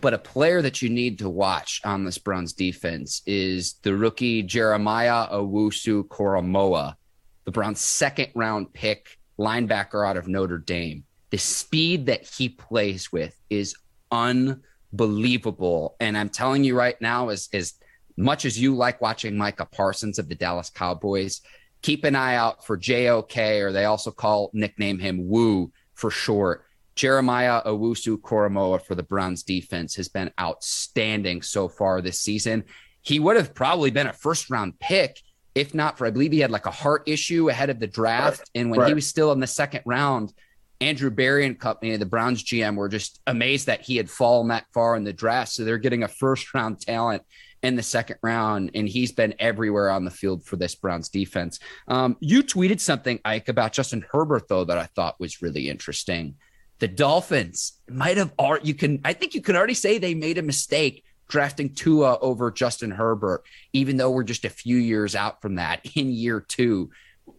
[0.00, 4.42] But a player that you need to watch on this Browns defense is the rookie
[4.42, 6.94] Jeremiah Owusu Koramoah,
[7.44, 11.04] the Browns' second round pick linebacker out of Notre Dame.
[11.30, 13.74] The speed that he plays with is
[14.10, 15.96] unbelievable.
[16.00, 17.74] And I'm telling you right now, as, as
[18.16, 21.40] much as you like watching Micah Parsons of the Dallas Cowboys,
[21.80, 26.64] keep an eye out for JOK, or they also call nickname him Woo for short.
[26.94, 32.64] Jeremiah Owusu Koramoah for the Browns defense has been outstanding so far this season.
[33.00, 35.22] He would have probably been a first round pick
[35.54, 38.40] if not for, I believe he had like a heart issue ahead of the draft.
[38.40, 38.48] Right.
[38.54, 38.88] And when right.
[38.88, 40.32] he was still in the second round,
[40.80, 44.66] Andrew Berry and company, the Browns GM, were just amazed that he had fallen that
[44.72, 45.52] far in the draft.
[45.52, 47.22] So they're getting a first round talent
[47.62, 51.60] in the second round, and he's been everywhere on the field for this Browns defense.
[51.86, 56.34] Um, you tweeted something, Ike, about Justin Herbert, though, that I thought was really interesting
[56.82, 58.32] the Dolphins might have
[58.64, 62.50] you can I think you can already say they made a mistake drafting Tua over
[62.50, 63.42] Justin Herbert,
[63.72, 66.90] even though we're just a few years out from that in year two.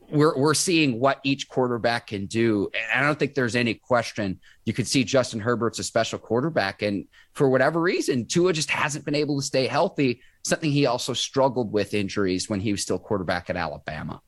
[0.10, 2.72] We're, we're seeing what each quarterback can do.
[2.74, 6.82] And I don't think there's any question you could see Justin Herbert's a special quarterback.
[6.82, 11.14] And for whatever reason, Tua just hasn't been able to stay healthy, something he also
[11.14, 14.22] struggled with injuries when he was still quarterback at Alabama.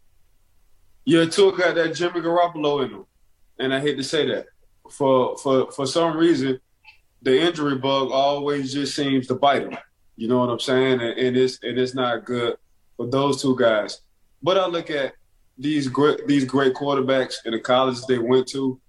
[1.06, 3.06] Yeah, Tua got that Jimmy Garoppolo in him.
[3.58, 4.46] And I hate to say that
[4.92, 6.60] for for for some reason,
[7.22, 9.78] the injury bug always just seems to bite him.
[10.16, 11.02] You know what I'm saying?
[11.02, 12.58] And, and it's and it's not good
[12.96, 14.02] for those two guys.
[14.42, 15.14] But I look at
[15.58, 18.80] these great these great quarterbacks in the colleges they went to.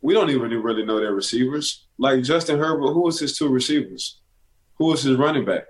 [0.00, 1.86] We don't even really know their receivers.
[1.98, 4.20] Like Justin Herbert, who was his two receivers?
[4.76, 5.64] Who was his running back?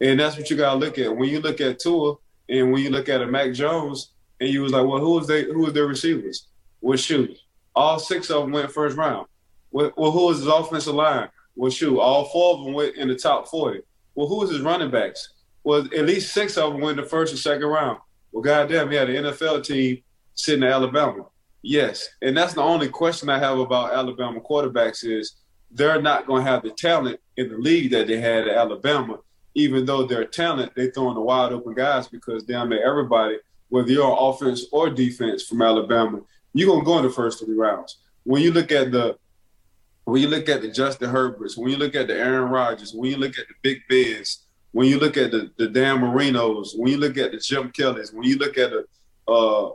[0.00, 1.16] And that's what you gotta look at.
[1.16, 2.14] When you look at Tua
[2.48, 5.26] and when you look at a Mac Jones, and you was like, well, who was
[5.26, 6.48] they who was their receivers?
[6.80, 7.36] Well shoot,
[7.74, 9.26] all six of them went first round.
[9.70, 11.28] Well, who was his offensive line?
[11.58, 13.80] Well, shoot, all four of them went in the top 40.
[14.14, 15.30] Well, who was his running backs?
[15.64, 17.98] Well, at least six of them went in the first and second round.
[18.30, 20.00] Well, goddamn, he had an NFL team
[20.34, 21.26] sitting in Alabama.
[21.62, 25.34] Yes, and that's the only question I have about Alabama quarterbacks is
[25.72, 29.18] they're not going to have the talent in the league that they had at Alabama.
[29.56, 33.36] Even though they're talent, they throwing the wide open guys because damn it, everybody,
[33.68, 36.20] whether you're on offense or defense from Alabama,
[36.54, 37.98] you're gonna go in the first three rounds.
[38.22, 39.18] When you look at the
[40.08, 43.10] when you look at the Justin Herberts, when you look at the Aaron Rodgers, when
[43.10, 46.90] you look at the Big Bens, when you look at the, the Dan Marinos, when
[46.90, 48.86] you look at the Jim Kellys, when you look at the
[49.30, 49.70] uh,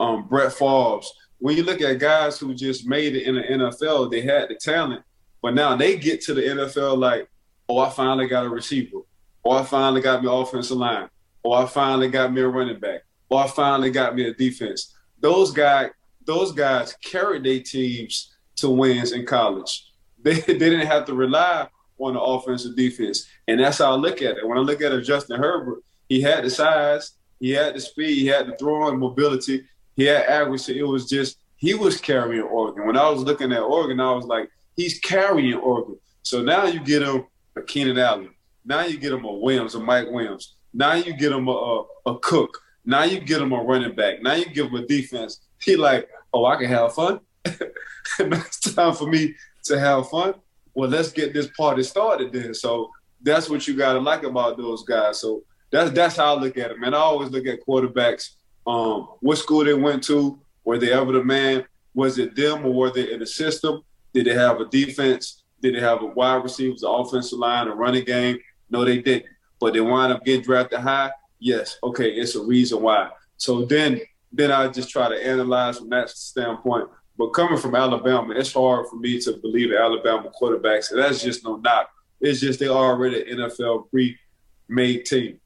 [0.00, 1.00] um, Brett Favre,
[1.38, 4.54] when you look at guys who just made it in the NFL, they had the
[4.54, 5.02] talent,
[5.40, 7.26] but now they get to the NFL like,
[7.70, 8.98] oh, I finally got a receiver,
[9.44, 11.08] or I finally got me offensive line,
[11.42, 14.94] or I finally got me a running back, or I finally got me a defense.
[15.18, 15.88] Those guys
[16.26, 19.92] those guys carried their teams to wins in college.
[20.22, 21.68] They, they didn't have to rely
[21.98, 23.26] on the offensive defense.
[23.46, 24.46] And that's how I look at it.
[24.46, 28.26] When I look at Justin Herbert, he had the size, he had the speed, he
[28.26, 29.64] had the throwing mobility,
[29.96, 30.78] he had accuracy.
[30.78, 32.86] It was just he was carrying Oregon.
[32.86, 35.98] When I was looking at Oregon, I was like, he's carrying Oregon.
[36.22, 38.30] So now you get him a Keenan Allen.
[38.64, 40.54] Now you get him a Williams, a Mike Williams.
[40.72, 42.62] Now you get him a, a, a Cook.
[42.84, 44.22] Now you get him a running back.
[44.22, 45.40] Now you give him a defense.
[45.60, 47.20] He like, oh, I can have fun.
[48.18, 49.34] it's time for me
[49.64, 50.34] to have fun.
[50.74, 52.54] Well, let's get this party started then.
[52.54, 55.20] So that's what you gotta like about those guys.
[55.20, 56.94] So that's that's how I look at it, man.
[56.94, 58.30] I always look at quarterbacks.
[58.66, 61.64] Um, what school they went to, were they ever the man?
[61.94, 63.82] Was it them or were they in the system?
[64.12, 65.42] Did they have a defense?
[65.60, 68.38] Did they have a wide receivers, an offensive line, a running game?
[68.70, 69.26] No, they didn't.
[69.58, 71.10] But they wind up getting drafted high.
[71.40, 73.10] Yes, okay, it's a reason why.
[73.36, 74.00] So then,
[74.32, 76.88] then I just try to analyze from that standpoint.
[77.18, 80.92] But coming from Alabama, it's hard for me to believe Alabama quarterbacks.
[80.92, 81.90] And that's just no knock.
[82.20, 85.40] It's just they already NFL pre-made team.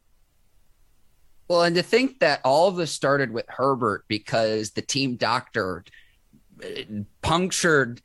[1.48, 5.84] Well, and to think that all of this started with Herbert because the team doctor
[6.62, 6.68] uh,
[7.22, 8.02] punctured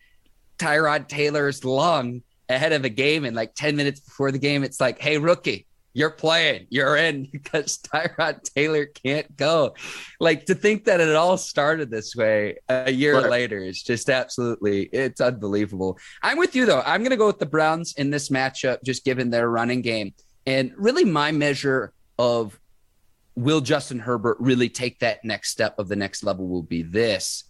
[0.57, 4.79] Tyrod Taylor's lung ahead of a game, and like 10 minutes before the game, it's
[4.79, 5.66] like, hey, rookie,
[5.97, 9.73] you're playing, you're in because Tyrod Taylor can't go.
[10.19, 13.31] Like to think that it all started this way a year right.
[13.31, 15.97] later is just absolutely, it's unbelievable.
[16.21, 16.83] I'm with you though.
[16.85, 20.13] I'm going to go with the Browns in this matchup, just given their running game.
[20.45, 22.59] And really, my measure of
[23.35, 27.45] will Justin Herbert really take that next step of the next level will be this.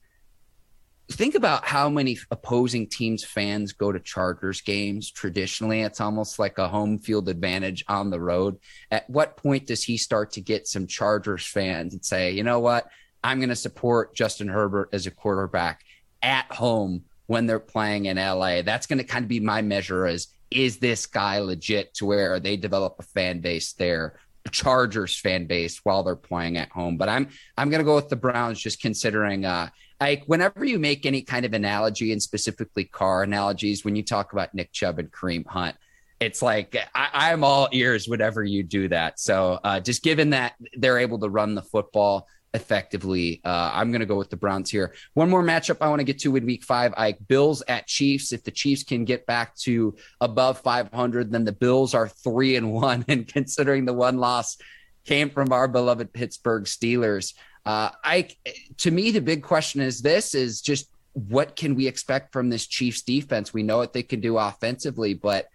[1.09, 5.09] Think about how many opposing teams fans go to Chargers games.
[5.09, 8.57] Traditionally, it's almost like a home field advantage on the road.
[8.91, 12.59] At what point does he start to get some Chargers fans and say, you know
[12.59, 12.87] what?
[13.23, 15.85] I'm going to support Justin Herbert as a quarterback
[16.21, 18.61] at home when they're playing in LA.
[18.61, 22.39] That's going to kind of be my measure as is this guy legit to where
[22.39, 24.17] they develop a fan base there
[24.49, 26.97] Chargers fan base while they're playing at home.
[26.97, 30.79] But I'm I'm going to go with the Browns, just considering uh, like whenever you
[30.79, 34.99] make any kind of analogy, and specifically car analogies, when you talk about Nick Chubb
[34.99, 35.75] and Kareem Hunt,
[36.19, 39.19] it's like I, am all ears whenever you do that.
[39.19, 43.41] So uh, just given that they're able to run the football effectively.
[43.43, 44.93] Uh, I'm going to go with the Browns here.
[45.13, 46.93] One more matchup I want to get to in week five.
[46.97, 48.33] Ike Bills at Chiefs.
[48.33, 52.73] If the Chiefs can get back to above 500, then the Bills are three and
[52.73, 53.05] one.
[53.07, 54.57] And considering the one loss
[55.05, 57.33] came from our beloved Pittsburgh Steelers,
[57.67, 58.29] uh, I
[58.77, 62.65] to me the big question is this: is just what can we expect from this
[62.65, 63.53] Chiefs defense?
[63.53, 65.49] We know what they can do offensively, but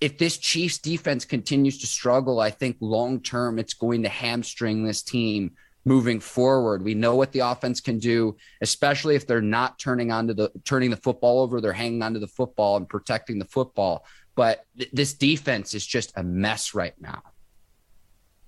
[0.00, 4.84] if this Chiefs defense continues to struggle, I think long term it's going to hamstring
[4.84, 5.52] this team
[5.84, 6.82] moving forward.
[6.82, 10.90] We know what the offense can do, especially if they're not turning onto the turning
[10.90, 14.04] the football over, they're hanging onto the football and protecting the football.
[14.34, 17.22] But th- this defense is just a mess right now.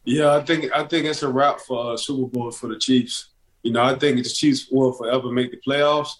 [0.04, 3.30] Yeah, I think I think it's a wrap for uh, Super Bowl for the Chiefs.
[3.62, 6.10] You know, I think the Chiefs will forever make the playoffs.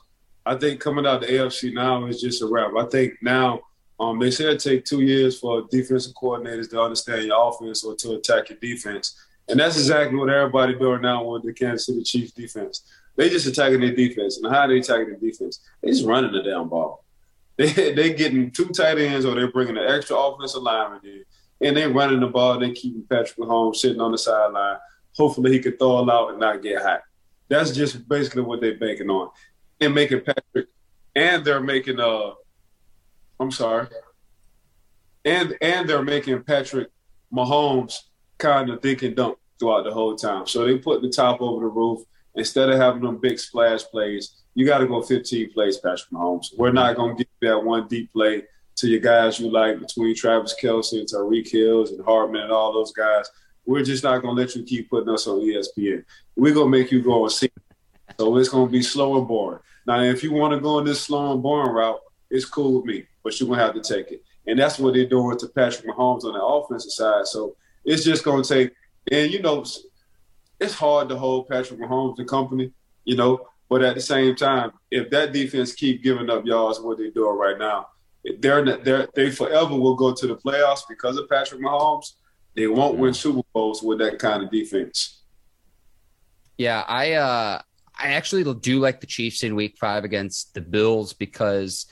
[0.47, 2.73] I think coming out the AFC now is just a wrap.
[2.79, 3.61] I think now
[4.01, 7.95] um, they said it take two years for defensive coordinators to understand your offense or
[7.97, 9.15] to attack your defense.
[9.49, 12.83] And that's exactly what everybody doing now with the Kansas City Chiefs defense.
[13.17, 14.39] They just attacking their defense.
[14.39, 15.61] And how they attacking their defense?
[15.83, 17.03] They just running the damn ball.
[17.57, 21.25] They they getting two tight ends or they're bringing an extra offensive lineman in.
[21.65, 22.59] And they're running the ball.
[22.59, 24.77] They're keeping Patrick Mahomes sitting on the sideline.
[25.17, 27.03] Hopefully he can throw it out and not get hot.
[27.49, 29.31] That's just basically what they're banking on.
[29.81, 30.69] And making Patrick
[31.15, 32.33] and they're making uh
[33.41, 33.89] I'm sorry.
[35.25, 36.91] And and they're making Patrick
[37.33, 37.99] Mahomes
[38.39, 40.47] kind of think and dunk throughout the whole time.
[40.47, 42.01] So they put the top over the roof.
[42.37, 46.49] Instead of having them big splash plays, you got to go 15 plays, Patrick Mahomes.
[46.57, 48.43] We're not going to give that one deep play
[48.77, 52.73] to your guys you like between Travis Kelce and Tyreek Hills and Hardman and all
[52.73, 53.31] those guys.
[53.67, 56.05] We're just not going to let you keep putting us on ESPN.
[56.37, 57.51] We're going to make you go and see.
[58.19, 59.61] So it's going to be slow and boring.
[59.87, 62.01] Now, if you want to go on this slow and boring route,
[62.31, 64.23] it's cool with me, but you're going to have to take it.
[64.47, 67.27] And that's what they're doing to Patrick Mahomes on the offensive side.
[67.27, 68.73] So it's just going to take,
[69.11, 69.65] and you know,
[70.61, 72.73] it's hard to hold Patrick Mahomes and company,
[73.05, 76.99] you know, but at the same time, if that defense keep giving up yards, what
[76.99, 77.89] they're doing right now,
[78.39, 82.15] they're, they're they forever will go to the playoffs because of Patrick Mahomes.
[82.55, 85.23] They won't win Super Bowls with that kind of defense.
[86.57, 87.63] Yeah, I uh
[87.97, 91.87] I actually do like the Chiefs in Week Five against the Bills because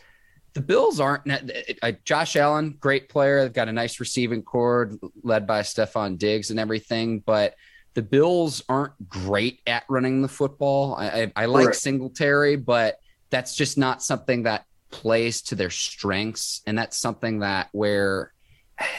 [0.55, 1.30] the Bills aren't
[1.83, 3.43] uh, Josh Allen, great player.
[3.43, 7.55] They've got a nice receiving cord led by Stefon Diggs and everything, but
[7.95, 10.95] the Bills aren't great at running the football.
[10.95, 12.99] I, I, I like Singletary, but
[13.30, 16.62] that's just not something that plays to their strengths.
[16.66, 18.32] And that's something that where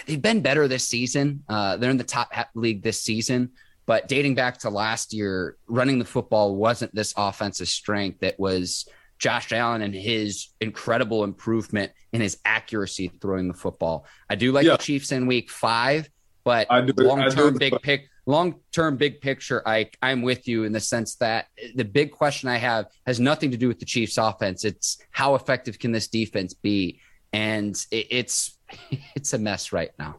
[0.05, 1.43] they've been better this season.
[1.47, 3.51] Uh, they're in the top league this season,
[3.85, 8.21] but dating back to last year, running the football wasn't this offensive strength.
[8.23, 8.87] It was
[9.19, 14.05] Josh Allen and his incredible improvement in his accuracy throwing the football.
[14.29, 14.73] I do like yeah.
[14.73, 16.09] the Chiefs in week five,
[16.43, 16.67] but
[16.97, 21.15] long term big pick long term big picture, I I'm with you in the sense
[21.15, 24.65] that the big question I have has nothing to do with the Chiefs offense.
[24.65, 26.99] It's how effective can this defense be?
[27.31, 28.57] And it, it's
[29.15, 30.17] it's a mess right now.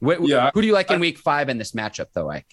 [0.00, 2.46] What, yeah, who do you like in week five in this matchup though, Ike?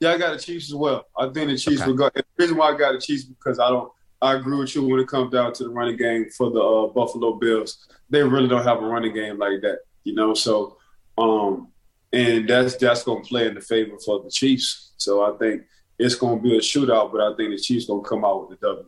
[0.00, 1.06] Yeah, I got the Chiefs as well.
[1.16, 1.90] I think the Chiefs okay.
[1.90, 2.10] will go.
[2.12, 3.90] The reason why I got the Chiefs because I don't.
[4.20, 6.86] I agree with you when it comes down to the running game for the uh,
[6.92, 7.88] Buffalo Bills.
[8.08, 10.32] They really don't have a running game like that, you know.
[10.32, 10.76] So,
[11.18, 11.71] um,
[12.12, 14.92] and that's that's going to play in the favor for the Chiefs.
[14.96, 15.62] So I think
[15.98, 18.48] it's going to be a shootout, but I think the Chiefs going to come out
[18.48, 18.86] with the W.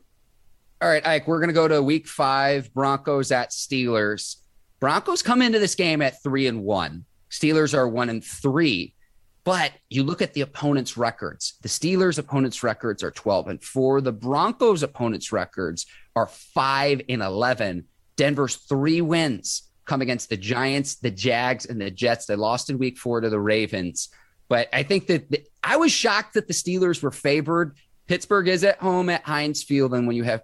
[0.81, 2.73] All right, Ike, we're going to go to Week Five.
[2.75, 4.37] Broncos at Steelers.
[4.81, 7.07] Broncos come into this game at three and one.
[7.31, 8.95] Steelers are one and three.
[9.45, 11.55] But you look at the opponent's records.
[11.61, 14.01] The Steelers' opponents' records are 12 and 4.
[14.01, 15.85] The Broncos' opponents' records
[16.17, 17.85] are 5 and 11.
[18.17, 22.27] Denver's three wins come against the Giants, the Jags, and the Jets.
[22.27, 24.09] They lost in week four to the Ravens.
[24.49, 27.77] But I think that the, I was shocked that the Steelers were favored.
[28.07, 29.95] Pittsburgh is at home at Heinz Field.
[29.95, 30.43] And when you have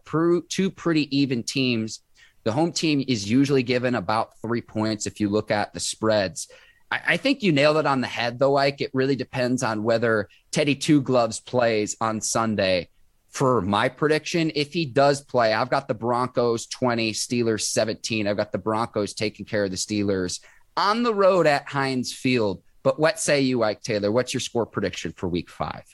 [0.49, 2.01] two pretty even teams,
[2.45, 6.49] the home team is usually given about three points if you look at the spreads.
[6.91, 8.81] I, I think you nailed it on the head, though, Ike.
[8.81, 12.89] It really depends on whether Teddy Two Gloves plays on Sunday
[13.31, 14.51] for my prediction.
[14.55, 18.27] If he does play, I've got the Broncos 20, Steelers 17.
[18.27, 20.41] I've got the Broncos taking care of the Steelers
[20.77, 22.63] on the road at Heinz Field.
[22.83, 24.11] But what say you, Ike Taylor?
[24.11, 25.85] What's your score prediction for week five?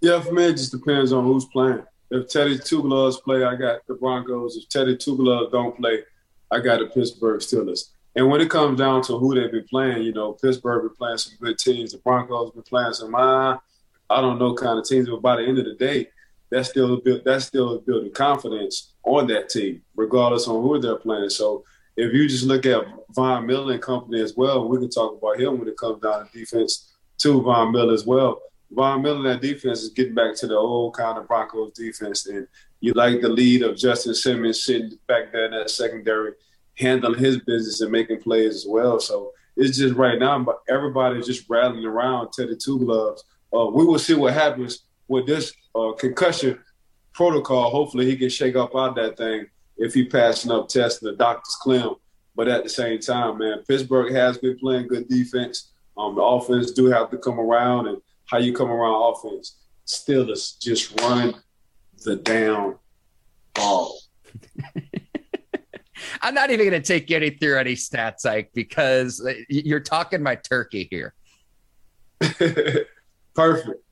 [0.00, 1.82] Yeah, for me, it just depends on who's playing.
[2.10, 4.56] If Teddy Two Gloves play, I got the Broncos.
[4.56, 6.00] If Teddy Two Gloves don't play,
[6.50, 7.90] I got the Pittsburgh Steelers.
[8.16, 11.18] And when it comes down to who they've been playing, you know, Pittsburgh been playing
[11.18, 11.92] some good teams.
[11.92, 13.56] The Broncos been playing some, uh,
[14.08, 15.08] I don't know, kind of teams.
[15.08, 16.08] But by the end of the day,
[16.50, 21.30] that's still that's still building confidence on that team, regardless on who they're playing.
[21.30, 21.64] So
[21.96, 25.40] if you just look at Von Miller and company as well, we can talk about
[25.40, 28.40] him when it comes down to defense to Von Miller as well.
[28.72, 32.46] Von Miller that defense is getting back to the old kind of Broncos defense, and
[32.80, 36.32] you like the lead of Justin Simmons sitting back there in that secondary,
[36.76, 39.00] handling his business and making plays as well.
[39.00, 43.24] So it's just right now, everybody's just rattling around Teddy Two Gloves.
[43.52, 46.58] Uh, we will see what happens with this uh, concussion
[47.12, 49.46] protocol, hopefully he can shake up out that thing
[49.76, 51.94] if he passing up tests and the doctors clear him.
[52.36, 55.72] But at the same time, man, Pittsburgh has been playing good defense.
[55.98, 59.56] Um, the offense do have to come around, and how you come around offense,
[59.86, 61.34] Steelers just run
[62.04, 62.76] the down
[63.52, 63.98] ball.
[66.22, 70.36] I'm not even going to take any through any stats, Ike, because you're talking my
[70.36, 71.14] turkey here.
[73.34, 73.82] Perfect.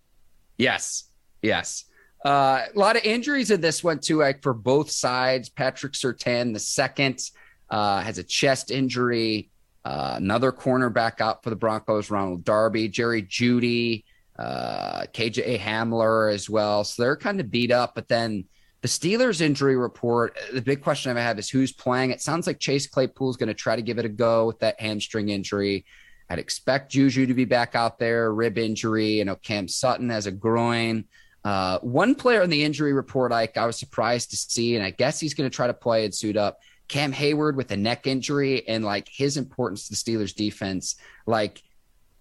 [0.56, 1.07] Yes.
[1.42, 1.84] Yes.
[2.24, 5.48] Uh, a lot of injuries in this one too, like for both sides.
[5.48, 7.22] Patrick Surtain, the second,
[7.70, 9.50] uh, has a chest injury.
[9.84, 14.04] Uh, another cornerback out for the Broncos, Ronald Darby, Jerry Jeudy,
[14.38, 16.84] uh, KJ Hamler as well.
[16.84, 17.94] So they're kind of beat up.
[17.94, 18.44] But then
[18.82, 22.10] the Steelers injury report, the big question I have is who's playing.
[22.10, 24.58] It sounds like Chase Claypool is going to try to give it a go with
[24.60, 25.84] that hamstring injury.
[26.30, 29.12] I'd expect Juju to be back out there, rib injury.
[29.12, 31.06] You know, Cam Sutton has a groin.
[31.44, 34.90] Uh, one player in the injury report, I, I was surprised to see, and I
[34.90, 36.58] guess he's going to try to play and suit up.
[36.88, 41.62] Cam Hayward with a neck injury and like his importance to the Steelers defense, like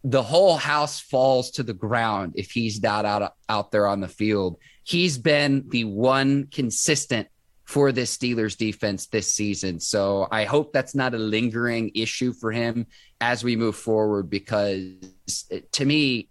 [0.03, 4.07] the whole house falls to the ground if he's not out out there on the
[4.07, 4.57] field.
[4.84, 7.28] He's been the one consistent
[7.65, 9.80] for this Steelers defense this season.
[9.80, 12.88] So I hope that's not a lingering issue for him
[13.20, 14.93] as we move forward because
[15.74, 16.30] to me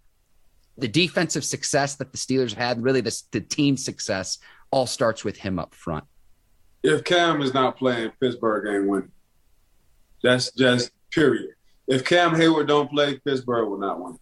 [0.79, 4.39] the defensive success that the Steelers had, really the, the team success,
[4.71, 6.05] all starts with him up front.
[6.83, 9.11] If Cam is not playing, Pittsburgh ain't winning.
[10.23, 11.51] That's just period.
[11.87, 14.19] If Cam Hayward don't play, Pittsburgh will not win.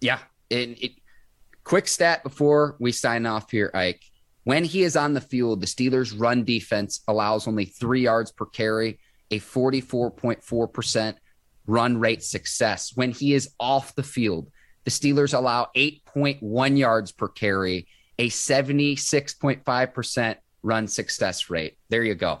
[0.00, 0.18] Yeah,
[0.50, 0.92] and it,
[1.64, 4.04] quick stat before we sign off here, Ike.
[4.44, 8.46] When he is on the field, the Steelers' run defense allows only three yards per
[8.46, 9.00] carry,
[9.30, 11.14] a 44.4%
[11.66, 12.92] run rate success.
[12.94, 14.50] When he is off the field,
[14.84, 17.88] the Steelers allow 8.1 yards per carry,
[18.18, 21.76] a 76.5% run success rate.
[21.88, 22.38] There you go.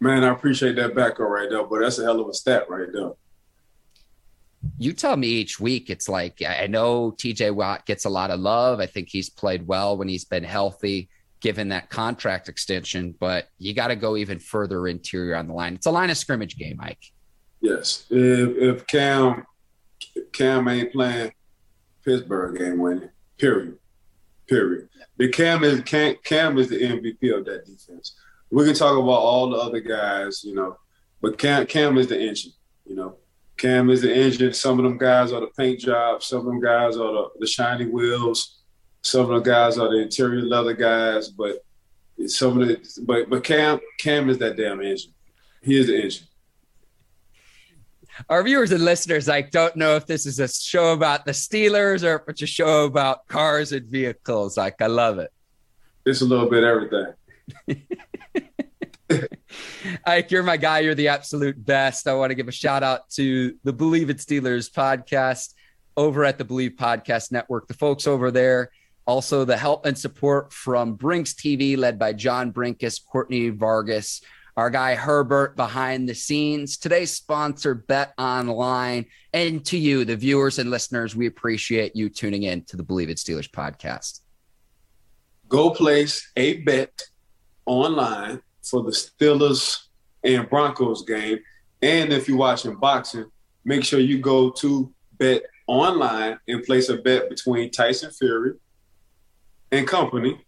[0.00, 2.88] Man, I appreciate that background right there, but that's a hell of a stat right
[2.92, 3.12] there.
[4.78, 5.90] you tell me each week.
[5.90, 8.80] It's like I know TJ Watt gets a lot of love.
[8.80, 11.08] I think he's played well when he's been healthy,
[11.40, 13.14] given that contract extension.
[13.18, 15.74] But you got to go even further interior on the line.
[15.74, 17.12] It's a line of scrimmage game, Mike.
[17.62, 19.44] Yes, if, if Cam
[20.32, 21.32] Cam ain't playing,
[22.04, 23.10] Pittsburgh ain't winning.
[23.38, 23.78] Period.
[24.48, 24.88] Period.
[25.16, 28.16] The Cam is Cam, Cam is the MVP of that defense.
[28.50, 30.76] We can talk about all the other guys, you know,
[31.20, 32.52] but Cam Cam is the engine.
[32.84, 33.16] You know,
[33.56, 34.52] Cam is the engine.
[34.52, 36.26] Some of them guys are the paint jobs.
[36.26, 38.58] Some of them guys are the, the shiny wheels.
[39.02, 41.28] Some of the guys are the interior leather guys.
[41.28, 41.64] But
[42.26, 45.12] some of the but but Cam Cam is that damn engine.
[45.62, 46.26] He is the engine
[48.28, 52.02] our viewers and listeners like don't know if this is a show about the Steelers
[52.02, 54.56] or if it's a show about cars and vehicles.
[54.56, 55.30] Like I love it.
[56.04, 57.06] It's a little bit everything.
[60.06, 60.80] Ike, you're my guy.
[60.80, 62.08] You're the absolute best.
[62.08, 65.54] I want to give a shout out to the Bleav It Steelers podcast
[65.96, 67.68] over at the Bleav Podcast Network.
[67.68, 68.70] The folks over there,
[69.06, 74.22] also the help and support from Brinks TV, led by John Brinkus, Courtney Vargas,
[74.56, 76.76] our guy Herbert behind the scenes.
[76.76, 79.06] Today's sponsor, Bet Online.
[79.32, 83.08] And to you, the viewers and listeners, we appreciate you tuning in to the Bleav
[83.08, 84.20] It Steelers podcast.
[85.48, 87.02] Go place a bet
[87.66, 89.84] online for the Steelers
[90.24, 91.38] and Broncos game.
[91.80, 93.30] And if you're watching boxing,
[93.64, 98.54] make sure you go to Bet Online and place a bet between Tyson Fury
[99.70, 100.44] and company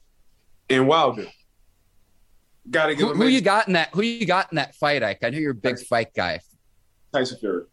[0.68, 1.26] and Wilder.
[2.70, 3.90] Got to give who, who you got in that?
[3.92, 5.18] Who you got in that fight, Ike?
[5.22, 6.40] I know you're a big Tyson, fight guy.
[7.12, 7.64] Tyson Fury.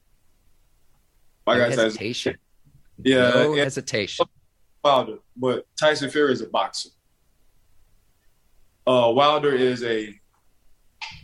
[1.48, 2.34] My no hesitation.
[2.34, 2.42] Tyson.
[3.04, 4.26] Yeah, no hesitation.
[4.84, 6.90] Wilder, but Tyson Fury is a boxer.
[8.86, 10.14] Uh, Wilder is a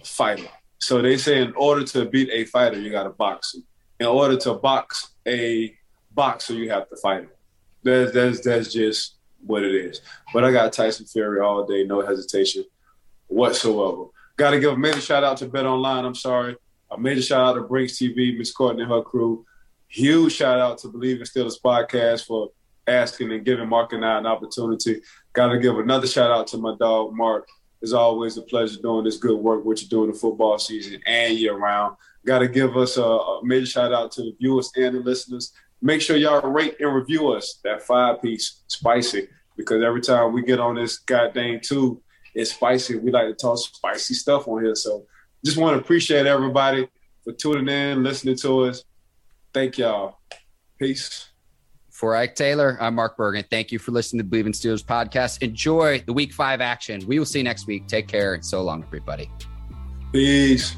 [0.06, 0.48] fighter.
[0.80, 3.64] So they say in order to beat a fighter, you got to box him.
[4.00, 5.76] In order to box a
[6.12, 7.30] boxer, you have to fight him.
[7.84, 9.16] That's that's that's just
[9.46, 10.02] what it is.
[10.34, 12.64] But I got Tyson Fury all day, no hesitation
[13.28, 14.06] whatsoever.
[14.38, 16.06] Got to give a major shout out to Bet Online.
[16.06, 16.56] I'm sorry.
[16.92, 19.46] A major shout out to Brinks TV, Miss Courtney and her crew.
[19.88, 22.52] Huge shout out to Bleav in Steelers podcast for
[22.88, 25.02] asking and giving Mark and I an opportunity.
[25.34, 27.48] Got to give another shout out to my dog Mark.
[27.82, 31.38] It's always a pleasure doing this good work, what you're doing the football season and
[31.38, 31.96] year round.
[32.26, 35.54] Got to give us a, a major shout out to the viewers and the listeners.
[35.82, 37.60] Make sure y'all rate and review us.
[37.64, 42.00] That five piece spicy because every time we get on this goddamn tube,
[42.38, 42.98] it's spicy.
[42.98, 44.76] We like to talk spicy stuff on here.
[44.76, 45.06] So
[45.44, 46.88] just want to appreciate everybody
[47.24, 48.84] for tuning in, listening to us.
[49.54, 50.20] Thank y'all.
[50.80, 51.30] Peace.
[51.90, 53.44] For Ike Taylor, I'm Mark Bergen.
[53.50, 55.42] Thank you for listening to Bleav in Steelers podcast.
[55.42, 57.04] Enjoy the week five action.
[57.08, 57.88] We will see you next week.
[57.88, 59.32] Take care and so long, everybody.
[60.14, 60.78] Peace.